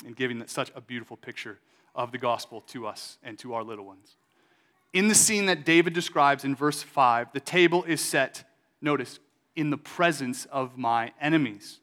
and 0.05 0.15
giving 0.15 0.45
such 0.47 0.71
a 0.75 0.81
beautiful 0.81 1.17
picture 1.17 1.59
of 1.95 2.11
the 2.11 2.17
gospel 2.17 2.61
to 2.61 2.85
us 2.85 3.17
and 3.23 3.37
to 3.39 3.53
our 3.53 3.63
little 3.63 3.85
ones. 3.85 4.15
In 4.93 5.07
the 5.07 5.15
scene 5.15 5.45
that 5.47 5.65
David 5.65 5.93
describes 5.93 6.43
in 6.43 6.55
verse 6.55 6.81
5, 6.81 7.33
the 7.33 7.39
table 7.39 7.83
is 7.83 8.01
set 8.01 8.43
notice, 8.81 9.19
in 9.55 9.69
the 9.69 9.77
presence 9.77 10.45
of 10.45 10.77
my 10.77 11.11
enemies. 11.19 11.79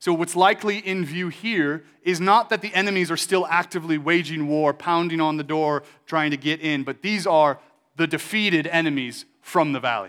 So, 0.00 0.14
what's 0.14 0.34
likely 0.34 0.78
in 0.78 1.04
view 1.04 1.28
here 1.28 1.84
is 2.02 2.22
not 2.22 2.48
that 2.48 2.62
the 2.62 2.74
enemies 2.74 3.10
are 3.10 3.18
still 3.18 3.46
actively 3.46 3.98
waging 3.98 4.48
war, 4.48 4.72
pounding 4.72 5.20
on 5.20 5.36
the 5.36 5.44
door, 5.44 5.82
trying 6.06 6.30
to 6.30 6.38
get 6.38 6.60
in, 6.60 6.84
but 6.84 7.02
these 7.02 7.26
are 7.26 7.60
the 7.96 8.06
defeated 8.06 8.66
enemies 8.66 9.26
from 9.42 9.72
the 9.72 9.80
valley. 9.80 10.08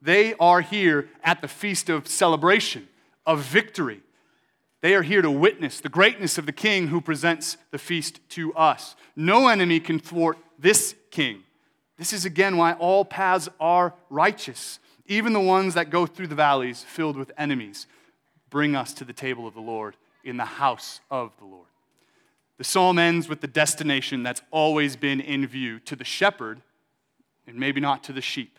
They 0.00 0.34
are 0.34 0.60
here 0.60 1.08
at 1.24 1.40
the 1.40 1.48
feast 1.48 1.88
of 1.88 2.06
celebration, 2.06 2.86
of 3.26 3.40
victory. 3.40 4.00
They 4.80 4.94
are 4.94 5.02
here 5.02 5.22
to 5.22 5.30
witness 5.30 5.80
the 5.80 5.88
greatness 5.88 6.38
of 6.38 6.46
the 6.46 6.52
king 6.52 6.86
who 6.86 7.00
presents 7.00 7.56
the 7.72 7.78
feast 7.78 8.20
to 8.30 8.54
us. 8.54 8.94
No 9.16 9.48
enemy 9.48 9.80
can 9.80 9.98
thwart 9.98 10.38
this 10.56 10.94
king. 11.10 11.42
This 11.98 12.12
is 12.12 12.24
again 12.24 12.56
why 12.56 12.74
all 12.74 13.04
paths 13.04 13.48
are 13.58 13.94
righteous, 14.08 14.78
even 15.06 15.32
the 15.32 15.40
ones 15.40 15.74
that 15.74 15.90
go 15.90 16.06
through 16.06 16.28
the 16.28 16.36
valleys 16.36 16.84
filled 16.84 17.16
with 17.16 17.32
enemies 17.36 17.88
bring 18.52 18.76
us 18.76 18.92
to 18.92 19.04
the 19.04 19.14
table 19.14 19.46
of 19.46 19.54
the 19.54 19.60
Lord 19.60 19.96
in 20.22 20.36
the 20.36 20.44
house 20.44 21.00
of 21.10 21.32
the 21.38 21.46
Lord. 21.46 21.66
The 22.58 22.64
psalm 22.64 22.98
ends 22.98 23.26
with 23.26 23.40
the 23.40 23.46
destination 23.46 24.22
that's 24.22 24.42
always 24.50 24.94
been 24.94 25.22
in 25.22 25.46
view 25.46 25.80
to 25.80 25.96
the 25.96 26.04
shepherd, 26.04 26.60
and 27.46 27.56
maybe 27.56 27.80
not 27.80 28.04
to 28.04 28.12
the 28.12 28.20
sheep, 28.20 28.58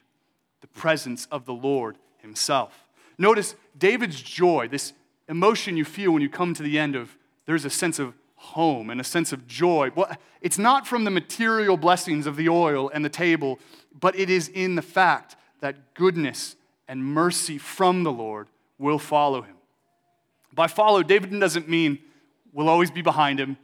the 0.62 0.68
presence 0.68 1.28
of 1.32 1.46
the 1.46 1.54
Lord 1.54 1.98
himself. 2.18 2.88
Notice 3.20 3.54
David's 3.78 4.20
joy, 4.20 4.68
this 4.68 4.94
emotion 5.30 5.78
you 5.78 5.86
feel 5.86 6.12
when 6.12 6.24
you 6.24 6.30
come 6.30 6.56
to 6.56 6.64
the 6.64 6.80
end 6.80 6.96
of 6.96 7.16
there's 7.46 7.64
a 7.64 7.70
sense 7.70 8.00
of 8.00 8.16
home 8.36 8.90
and 8.90 9.00
a 9.00 9.04
sense 9.04 9.32
of 9.32 9.46
joy. 9.46 9.92
Well, 9.94 10.10
it's 10.42 10.58
not 10.58 10.88
from 10.88 11.04
the 11.04 11.12
material 11.12 11.78
blessings 11.78 12.26
of 12.26 12.36
the 12.36 12.50
oil 12.50 12.90
and 12.92 13.06
the 13.06 13.10
table, 13.10 13.60
but 13.98 14.18
it 14.18 14.32
is 14.32 14.48
in 14.48 14.74
the 14.74 14.82
fact 14.82 15.36
that 15.60 15.94
goodness 15.94 16.56
and 16.88 17.06
mercy 17.06 17.60
from 17.60 18.04
the 18.04 18.12
Lord 18.12 18.48
will 18.80 19.00
follow 19.00 19.44
him. 19.44 19.56
By 20.54 20.68
follow, 20.68 21.04
David 21.04 21.38
doesn't 21.40 21.68
mean 21.68 22.00
we'll 22.52 22.70
always 22.70 22.92
be 22.92 23.02
behind 23.02 23.40
him, 23.40 23.58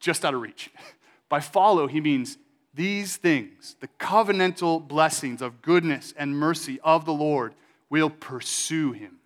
just 0.00 0.24
out 0.24 0.34
of 0.34 0.40
reach. 0.40 0.70
By 1.28 1.40
follow, 1.40 1.86
he 1.86 2.00
means 2.00 2.38
these 2.74 3.16
things, 3.16 3.76
the 3.80 3.88
covenantal 3.98 4.86
blessings 4.86 5.40
of 5.40 5.62
goodness 5.62 6.12
and 6.16 6.36
mercy 6.36 6.80
of 6.82 7.04
the 7.04 7.12
Lord, 7.12 7.54
will 7.88 8.10
pursue 8.10 8.92
him 8.92 9.18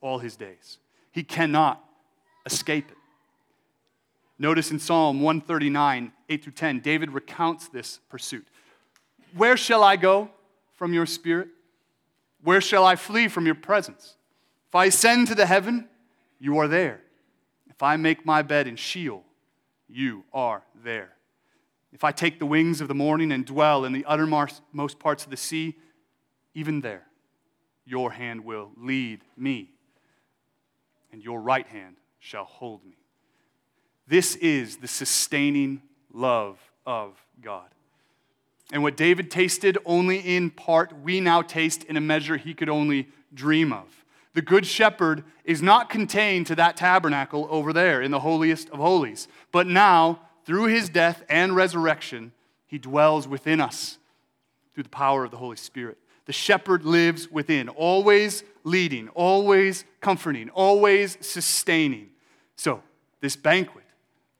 all 0.00 0.18
his 0.18 0.36
days. 0.36 0.78
He 1.10 1.22
cannot 1.22 1.84
escape 2.46 2.90
it. 2.90 2.96
Notice 4.38 4.70
in 4.70 4.78
Psalm 4.78 5.20
139, 5.20 6.12
8 6.28 6.42
through 6.42 6.52
10, 6.52 6.80
David 6.80 7.10
recounts 7.12 7.68
this 7.68 8.00
pursuit. 8.08 8.46
Where 9.36 9.56
shall 9.56 9.84
I 9.84 9.96
go 9.96 10.30
from 10.74 10.92
your 10.92 11.06
spirit? 11.06 11.48
Where 12.42 12.60
shall 12.60 12.84
I 12.84 12.96
flee 12.96 13.28
from 13.28 13.46
your 13.46 13.54
presence? 13.54 14.16
If 14.68 14.74
I 14.74 14.86
ascend 14.86 15.28
to 15.28 15.34
the 15.34 15.46
heaven, 15.46 15.88
you 16.42 16.58
are 16.58 16.66
there. 16.66 17.00
If 17.70 17.84
I 17.84 17.96
make 17.96 18.26
my 18.26 18.42
bed 18.42 18.66
in 18.66 18.74
Sheol, 18.74 19.22
you 19.88 20.24
are 20.32 20.64
there. 20.82 21.12
If 21.92 22.02
I 22.02 22.10
take 22.10 22.40
the 22.40 22.46
wings 22.46 22.80
of 22.80 22.88
the 22.88 22.96
morning 22.96 23.30
and 23.30 23.46
dwell 23.46 23.84
in 23.84 23.92
the 23.92 24.04
uttermost 24.06 24.98
parts 24.98 25.22
of 25.22 25.30
the 25.30 25.36
sea, 25.36 25.76
even 26.52 26.80
there, 26.80 27.06
your 27.84 28.10
hand 28.10 28.44
will 28.44 28.72
lead 28.76 29.20
me, 29.36 29.70
and 31.12 31.22
your 31.22 31.40
right 31.40 31.66
hand 31.66 31.94
shall 32.18 32.44
hold 32.44 32.84
me. 32.84 32.96
This 34.08 34.34
is 34.34 34.78
the 34.78 34.88
sustaining 34.88 35.80
love 36.12 36.58
of 36.84 37.14
God. 37.40 37.68
And 38.72 38.82
what 38.82 38.96
David 38.96 39.30
tasted 39.30 39.78
only 39.84 40.18
in 40.18 40.50
part, 40.50 40.92
we 41.02 41.20
now 41.20 41.42
taste 41.42 41.84
in 41.84 41.96
a 41.96 42.00
measure 42.00 42.36
he 42.36 42.52
could 42.52 42.68
only 42.68 43.08
dream 43.32 43.72
of. 43.72 43.86
The 44.34 44.42
Good 44.42 44.66
Shepherd 44.66 45.24
is 45.44 45.60
not 45.60 45.90
contained 45.90 46.46
to 46.46 46.54
that 46.56 46.76
tabernacle 46.76 47.46
over 47.50 47.72
there 47.72 48.00
in 48.00 48.10
the 48.10 48.20
holiest 48.20 48.70
of 48.70 48.78
holies, 48.78 49.28
but 49.50 49.66
now, 49.66 50.20
through 50.44 50.66
his 50.66 50.88
death 50.88 51.22
and 51.28 51.54
resurrection, 51.54 52.32
he 52.66 52.78
dwells 52.78 53.28
within 53.28 53.60
us 53.60 53.98
through 54.74 54.84
the 54.84 54.88
power 54.88 55.24
of 55.24 55.30
the 55.30 55.36
Holy 55.36 55.56
Spirit. 55.56 55.98
The 56.24 56.32
shepherd 56.32 56.84
lives 56.84 57.30
within, 57.30 57.68
always 57.68 58.44
leading, 58.64 59.08
always 59.10 59.84
comforting, 60.00 60.48
always 60.50 61.18
sustaining. 61.20 62.10
So, 62.56 62.82
this 63.20 63.36
banquet, 63.36 63.84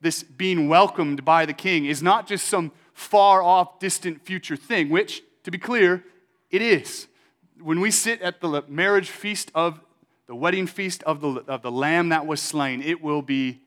this 0.01 0.23
being 0.23 0.69
welcomed 0.69 1.25
by 1.25 1.45
the 1.45 1.53
king, 1.53 1.85
is 1.85 2.03
not 2.03 2.27
just 2.27 2.47
some 2.47 2.73
far 2.95 3.43
off, 3.43 3.79
distant 3.79 4.25
future 4.25 4.57
thing, 4.57 4.89
which, 4.89 5.23
to 5.45 5.51
be 5.51 5.59
clear, 5.59 6.05
it 6.51 6.63
is 6.63 7.09
when 7.63 7.81
we 7.81 7.91
sit 7.91 8.21
at 8.23 8.41
the 8.41 8.65
marriage 8.69 9.11
feast 9.11 9.51
of 9.55 9.81
the 10.27 10.35
wedding 10.35 10.67
feast 10.67 11.03
of 11.05 11.21
the, 11.21 11.45
of 11.49 11.63
the 11.63 11.71
lamb 11.71 12.11
that 12.11 12.27
was 12.27 12.41
slain, 12.41 12.83
it 12.83 13.03
will 13.03 13.23
be 13.23 13.61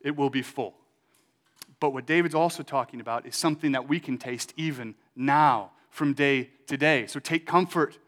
it 0.00 0.16
will 0.16 0.30
be 0.30 0.42
full. 0.42 0.74
But 1.78 1.92
what 1.92 2.06
David's 2.06 2.34
also 2.34 2.62
talking 2.62 3.00
about 3.00 3.26
is 3.26 3.36
something 3.36 3.72
that 3.72 3.88
we 3.88 4.00
can 4.00 4.18
taste 4.18 4.52
even 4.56 4.94
now 5.14 5.72
from 5.90 6.12
day 6.12 6.50
to 6.66 6.76
day. 6.76 7.06
So 7.06 7.20
take 7.20 7.46
comfort. 7.46 7.98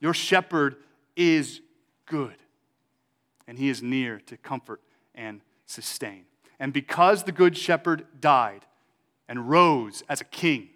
Your 0.00 0.14
shepherd 0.14 0.76
is 1.16 1.60
good, 2.06 2.34
and 3.46 3.58
he 3.58 3.68
is 3.68 3.82
near 3.82 4.20
to 4.26 4.36
comfort 4.36 4.80
and 5.14 5.40
sustain. 5.66 6.24
And 6.58 6.72
because 6.72 7.24
the 7.24 7.32
good 7.32 7.56
shepherd 7.56 8.06
died 8.20 8.64
and 9.28 9.48
rose 9.48 10.02
as 10.08 10.20
a 10.20 10.24
king, 10.24 10.68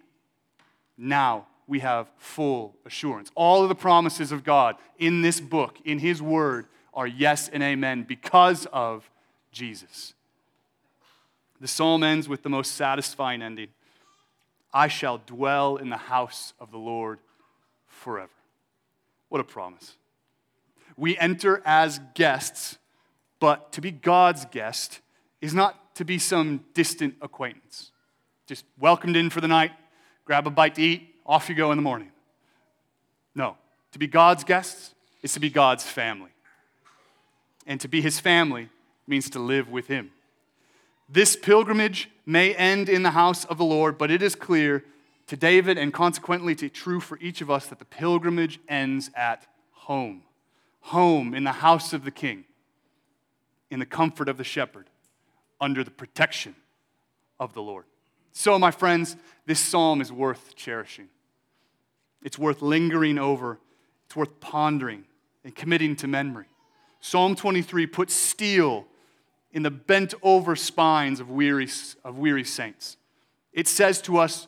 now 0.97 1.47
we 1.69 1.79
have 1.79 2.09
full 2.17 2.75
assurance. 2.83 3.29
All 3.35 3.61
of 3.61 3.69
the 3.69 3.75
promises 3.75 4.31
of 4.31 4.43
God 4.43 4.75
in 4.97 5.21
this 5.21 5.39
book, 5.39 5.77
in 5.85 5.99
His 5.99 6.21
Word, 6.21 6.65
are 6.95 7.05
yes 7.05 7.47
and 7.47 7.61
amen 7.61 8.03
because 8.03 8.65
of 8.73 9.09
Jesus. 9.51 10.15
The 11.61 11.67
psalm 11.67 12.03
ends 12.03 12.27
with 12.27 12.41
the 12.41 12.49
most 12.49 12.73
satisfying 12.73 13.41
ending 13.41 13.69
I 14.73 14.87
shall 14.87 15.19
dwell 15.25 15.77
in 15.77 15.89
the 15.89 15.97
house 15.97 16.53
of 16.59 16.71
the 16.71 16.77
Lord 16.77 17.19
forever. 17.87 18.29
What 19.29 19.41
a 19.41 19.43
promise. 19.43 19.95
We 20.95 21.17
enter 21.17 21.61
as 21.65 21.99
guests, 22.13 22.77
but 23.39 23.71
to 23.73 23.81
be 23.81 23.89
God's 23.89 24.45
guest 24.45 25.01
is 25.41 25.53
not 25.53 25.95
to 25.95 26.05
be 26.05 26.19
some 26.19 26.65
distant 26.73 27.15
acquaintance. 27.21 27.91
Just 28.45 28.65
welcomed 28.79 29.15
in 29.15 29.29
for 29.29 29.41
the 29.41 29.47
night, 29.47 29.71
grab 30.25 30.45
a 30.45 30.51
bite 30.51 30.75
to 30.75 30.81
eat, 30.81 31.15
off 31.29 31.47
you 31.47 31.53
go 31.53 31.71
in 31.71 31.77
the 31.77 31.83
morning. 31.83 32.11
No. 33.35 33.55
To 33.91 33.99
be 33.99 34.07
God's 34.07 34.43
guests 34.43 34.95
is 35.21 35.31
to 35.33 35.39
be 35.39 35.51
God's 35.51 35.83
family. 35.83 36.31
And 37.67 37.79
to 37.81 37.87
be 37.87 38.01
his 38.01 38.19
family 38.19 38.69
means 39.05 39.29
to 39.29 39.39
live 39.39 39.69
with 39.69 39.85
him. 39.85 40.09
This 41.07 41.35
pilgrimage 41.35 42.09
may 42.25 42.55
end 42.55 42.89
in 42.89 43.03
the 43.03 43.11
house 43.11 43.45
of 43.45 43.59
the 43.59 43.63
Lord, 43.63 43.95
but 43.97 44.09
it 44.09 44.23
is 44.23 44.33
clear 44.33 44.83
to 45.27 45.37
David 45.37 45.77
and 45.77 45.93
consequently 45.93 46.55
to 46.55 46.67
true 46.67 46.99
for 46.99 47.19
each 47.19 47.41
of 47.41 47.51
us 47.51 47.67
that 47.67 47.77
the 47.77 47.85
pilgrimage 47.85 48.59
ends 48.67 49.11
at 49.15 49.45
home. 49.71 50.23
Home 50.81 51.35
in 51.35 51.43
the 51.43 51.51
house 51.51 51.93
of 51.93 52.05
the 52.05 52.11
king, 52.11 52.45
in 53.69 53.77
the 53.77 53.85
comfort 53.85 54.29
of 54.29 54.37
the 54.37 54.43
shepherd, 54.43 54.87
under 55.61 55.83
the 55.83 55.91
protection 55.91 56.55
of 57.39 57.53
the 57.53 57.61
Lord. 57.61 57.85
So, 58.31 58.57
my 58.57 58.71
friends, 58.71 59.15
this 59.45 59.59
psalm 59.59 60.01
is 60.01 60.11
worth 60.11 60.55
cherishing. 60.55 61.09
It's 62.21 62.37
worth 62.37 62.61
lingering 62.61 63.17
over, 63.17 63.59
it's 64.05 64.15
worth 64.15 64.39
pondering 64.39 65.05
and 65.43 65.55
committing 65.55 65.95
to 65.97 66.07
memory. 66.07 66.47
Psalm 66.99 67.35
23 67.35 67.87
puts 67.87 68.13
steel 68.13 68.85
in 69.51 69.63
the 69.63 69.71
bent 69.71 70.13
over 70.21 70.55
spines 70.55 71.19
of 71.19 71.29
weary, 71.29 71.67
of 72.03 72.17
weary 72.17 72.43
saints. 72.43 72.97
It 73.53 73.67
says 73.67 74.01
to 74.03 74.17
us 74.17 74.47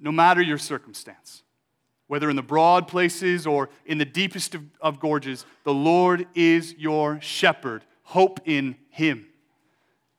no 0.00 0.10
matter 0.12 0.42
your 0.42 0.58
circumstance, 0.58 1.42
whether 2.06 2.30
in 2.30 2.36
the 2.36 2.42
broad 2.42 2.88
places 2.88 3.46
or 3.46 3.68
in 3.84 3.98
the 3.98 4.04
deepest 4.04 4.54
of, 4.54 4.62
of 4.80 5.00
gorges, 5.00 5.44
the 5.64 5.74
Lord 5.74 6.26
is 6.34 6.74
your 6.78 7.20
shepherd. 7.20 7.84
Hope 8.02 8.40
in 8.44 8.76
him. 8.90 9.26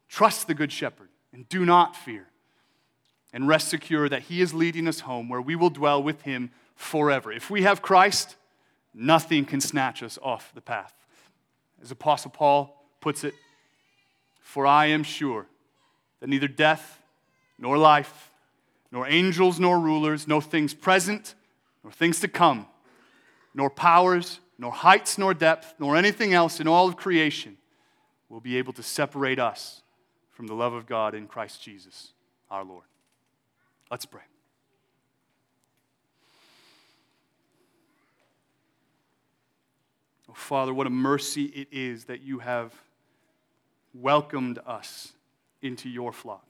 Trust 0.09 0.47
the 0.47 0.53
good 0.53 0.71
shepherd 0.71 1.09
and 1.33 1.47
do 1.49 1.65
not 1.65 1.95
fear. 1.95 2.27
And 3.33 3.47
rest 3.47 3.67
secure 3.67 4.09
that 4.09 4.23
he 4.23 4.41
is 4.41 4.53
leading 4.53 4.87
us 4.87 5.01
home 5.01 5.29
where 5.29 5.41
we 5.41 5.55
will 5.55 5.69
dwell 5.69 6.01
with 6.01 6.21
him 6.21 6.49
forever. 6.77 7.31
If 7.33 7.49
we 7.49 7.63
have 7.63 7.81
Christ, 7.81 8.37
nothing 8.93 9.43
can 9.43 9.59
snatch 9.59 10.01
us 10.01 10.17
off 10.21 10.53
the 10.55 10.61
path. 10.61 10.93
As 11.81 11.91
Apostle 11.91 12.31
Paul 12.31 12.81
puts 13.01 13.25
it, 13.25 13.33
for 14.39 14.65
I 14.65 14.85
am 14.87 15.03
sure 15.03 15.47
that 16.21 16.29
neither 16.29 16.47
death 16.47 17.01
nor 17.59 17.77
life, 17.77 18.31
nor 18.91 19.05
angels 19.07 19.59
nor 19.59 19.77
rulers, 19.77 20.27
no 20.27 20.39
things 20.39 20.73
present 20.73 21.35
nor 21.83 21.91
things 21.91 22.19
to 22.21 22.27
come, 22.27 22.67
nor 23.53 23.69
powers, 23.69 24.39
nor 24.57 24.71
heights 24.71 25.17
nor 25.17 25.33
depth, 25.33 25.75
nor 25.79 25.95
anything 25.95 26.33
else 26.33 26.59
in 26.59 26.67
all 26.67 26.87
of 26.87 26.95
creation 26.95 27.57
will 28.29 28.39
be 28.39 28.57
able 28.57 28.73
to 28.73 28.83
separate 28.83 29.39
us 29.39 29.81
from 30.31 30.47
the 30.47 30.53
love 30.53 30.73
of 30.73 30.85
God 30.85 31.15
in 31.15 31.27
Christ 31.27 31.61
Jesus 31.61 32.13
our 32.49 32.63
Lord. 32.63 32.85
Let's 33.89 34.05
pray. 34.05 34.21
Father, 40.38 40.71
what 40.71 40.86
a 40.86 40.91
mercy 40.91 41.45
it 41.45 41.67
is 41.71 42.06
that 42.06 42.21
you 42.21 42.39
have 42.39 42.71
welcomed 43.93 44.60
us 44.67 45.13
into 45.63 45.89
your 45.89 46.13
flock. 46.13 46.45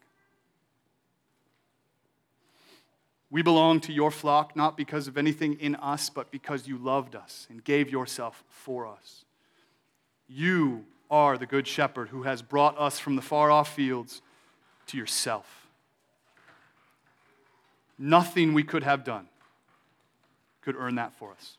We 3.32 3.42
belong 3.42 3.80
to 3.82 3.94
your 3.94 4.12
flock 4.12 4.58
not 4.58 4.76
because 4.76 5.08
of 5.08 5.18
anything 5.18 5.54
in 5.60 5.76
us, 5.76 6.10
but 6.10 6.32
because 6.32 6.68
you 6.68 6.78
loved 6.78 7.16
us 7.16 7.48
and 7.50 7.64
gave 7.64 7.90
yourself 7.90 8.44
for 8.50 8.86
us. 8.86 9.24
You 10.28 10.84
are 11.10 11.38
the 11.38 11.46
good 11.46 11.66
shepherd 11.66 12.10
who 12.10 12.24
has 12.24 12.42
brought 12.42 12.78
us 12.78 13.00
from 13.00 13.16
the 13.16 13.22
far 13.22 13.50
off 13.50 13.74
fields 13.74 14.22
to 14.88 14.98
yourself. 14.98 15.66
Nothing 17.98 18.54
we 18.54 18.64
could 18.64 18.84
have 18.84 19.06
done 19.06 19.30
could 20.62 20.76
earn 20.78 20.96
that 20.96 21.14
for 21.14 21.32
us. 21.32 21.58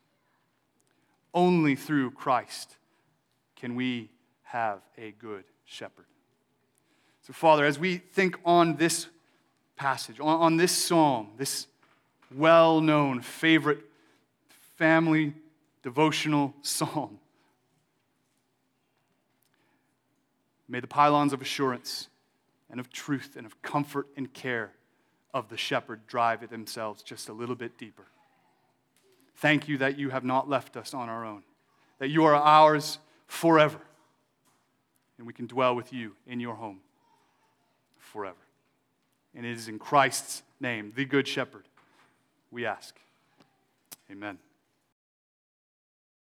Only 1.34 1.76
through 1.76 2.12
Christ 2.12 2.76
can 3.56 3.74
we 3.74 4.10
have 4.42 4.80
a 4.96 5.12
good 5.12 5.44
shepherd. 5.64 6.06
So, 7.22 7.32
Father, 7.32 7.66
as 7.66 7.78
we 7.78 7.98
think 7.98 8.38
on 8.44 8.76
this 8.76 9.06
passage, 9.76 10.18
on, 10.20 10.40
on 10.40 10.56
this 10.56 10.72
psalm, 10.72 11.28
this 11.36 11.66
well 12.34 12.80
known 12.80 13.20
favorite 13.20 13.80
family 14.76 15.34
devotional 15.82 16.54
psalm, 16.62 17.18
may 20.68 20.80
the 20.80 20.86
pylons 20.86 21.32
of 21.32 21.42
assurance 21.42 22.08
and 22.70 22.80
of 22.80 22.90
truth 22.90 23.34
and 23.36 23.46
of 23.46 23.60
comfort 23.62 24.06
and 24.16 24.32
care 24.32 24.72
of 25.34 25.48
the 25.48 25.56
shepherd 25.56 26.06
drive 26.06 26.42
it 26.42 26.50
themselves 26.50 27.02
just 27.02 27.28
a 27.28 27.32
little 27.32 27.54
bit 27.54 27.78
deeper. 27.78 28.06
Thank 29.38 29.68
you 29.68 29.78
that 29.78 29.98
you 29.98 30.10
have 30.10 30.24
not 30.24 30.48
left 30.48 30.76
us 30.76 30.94
on 30.94 31.08
our 31.08 31.24
own, 31.24 31.42
that 31.98 32.08
you 32.08 32.24
are 32.24 32.34
ours 32.34 32.98
forever, 33.26 33.78
and 35.16 35.26
we 35.26 35.32
can 35.32 35.46
dwell 35.46 35.74
with 35.76 35.92
you 35.92 36.12
in 36.26 36.40
your 36.40 36.54
home 36.54 36.80
forever. 37.98 38.36
And 39.34 39.46
it 39.46 39.52
is 39.52 39.68
in 39.68 39.78
Christ's 39.78 40.42
name, 40.60 40.92
the 40.96 41.04
Good 41.04 41.28
Shepherd, 41.28 41.68
we 42.50 42.66
ask. 42.66 42.96
Amen. 44.10 44.38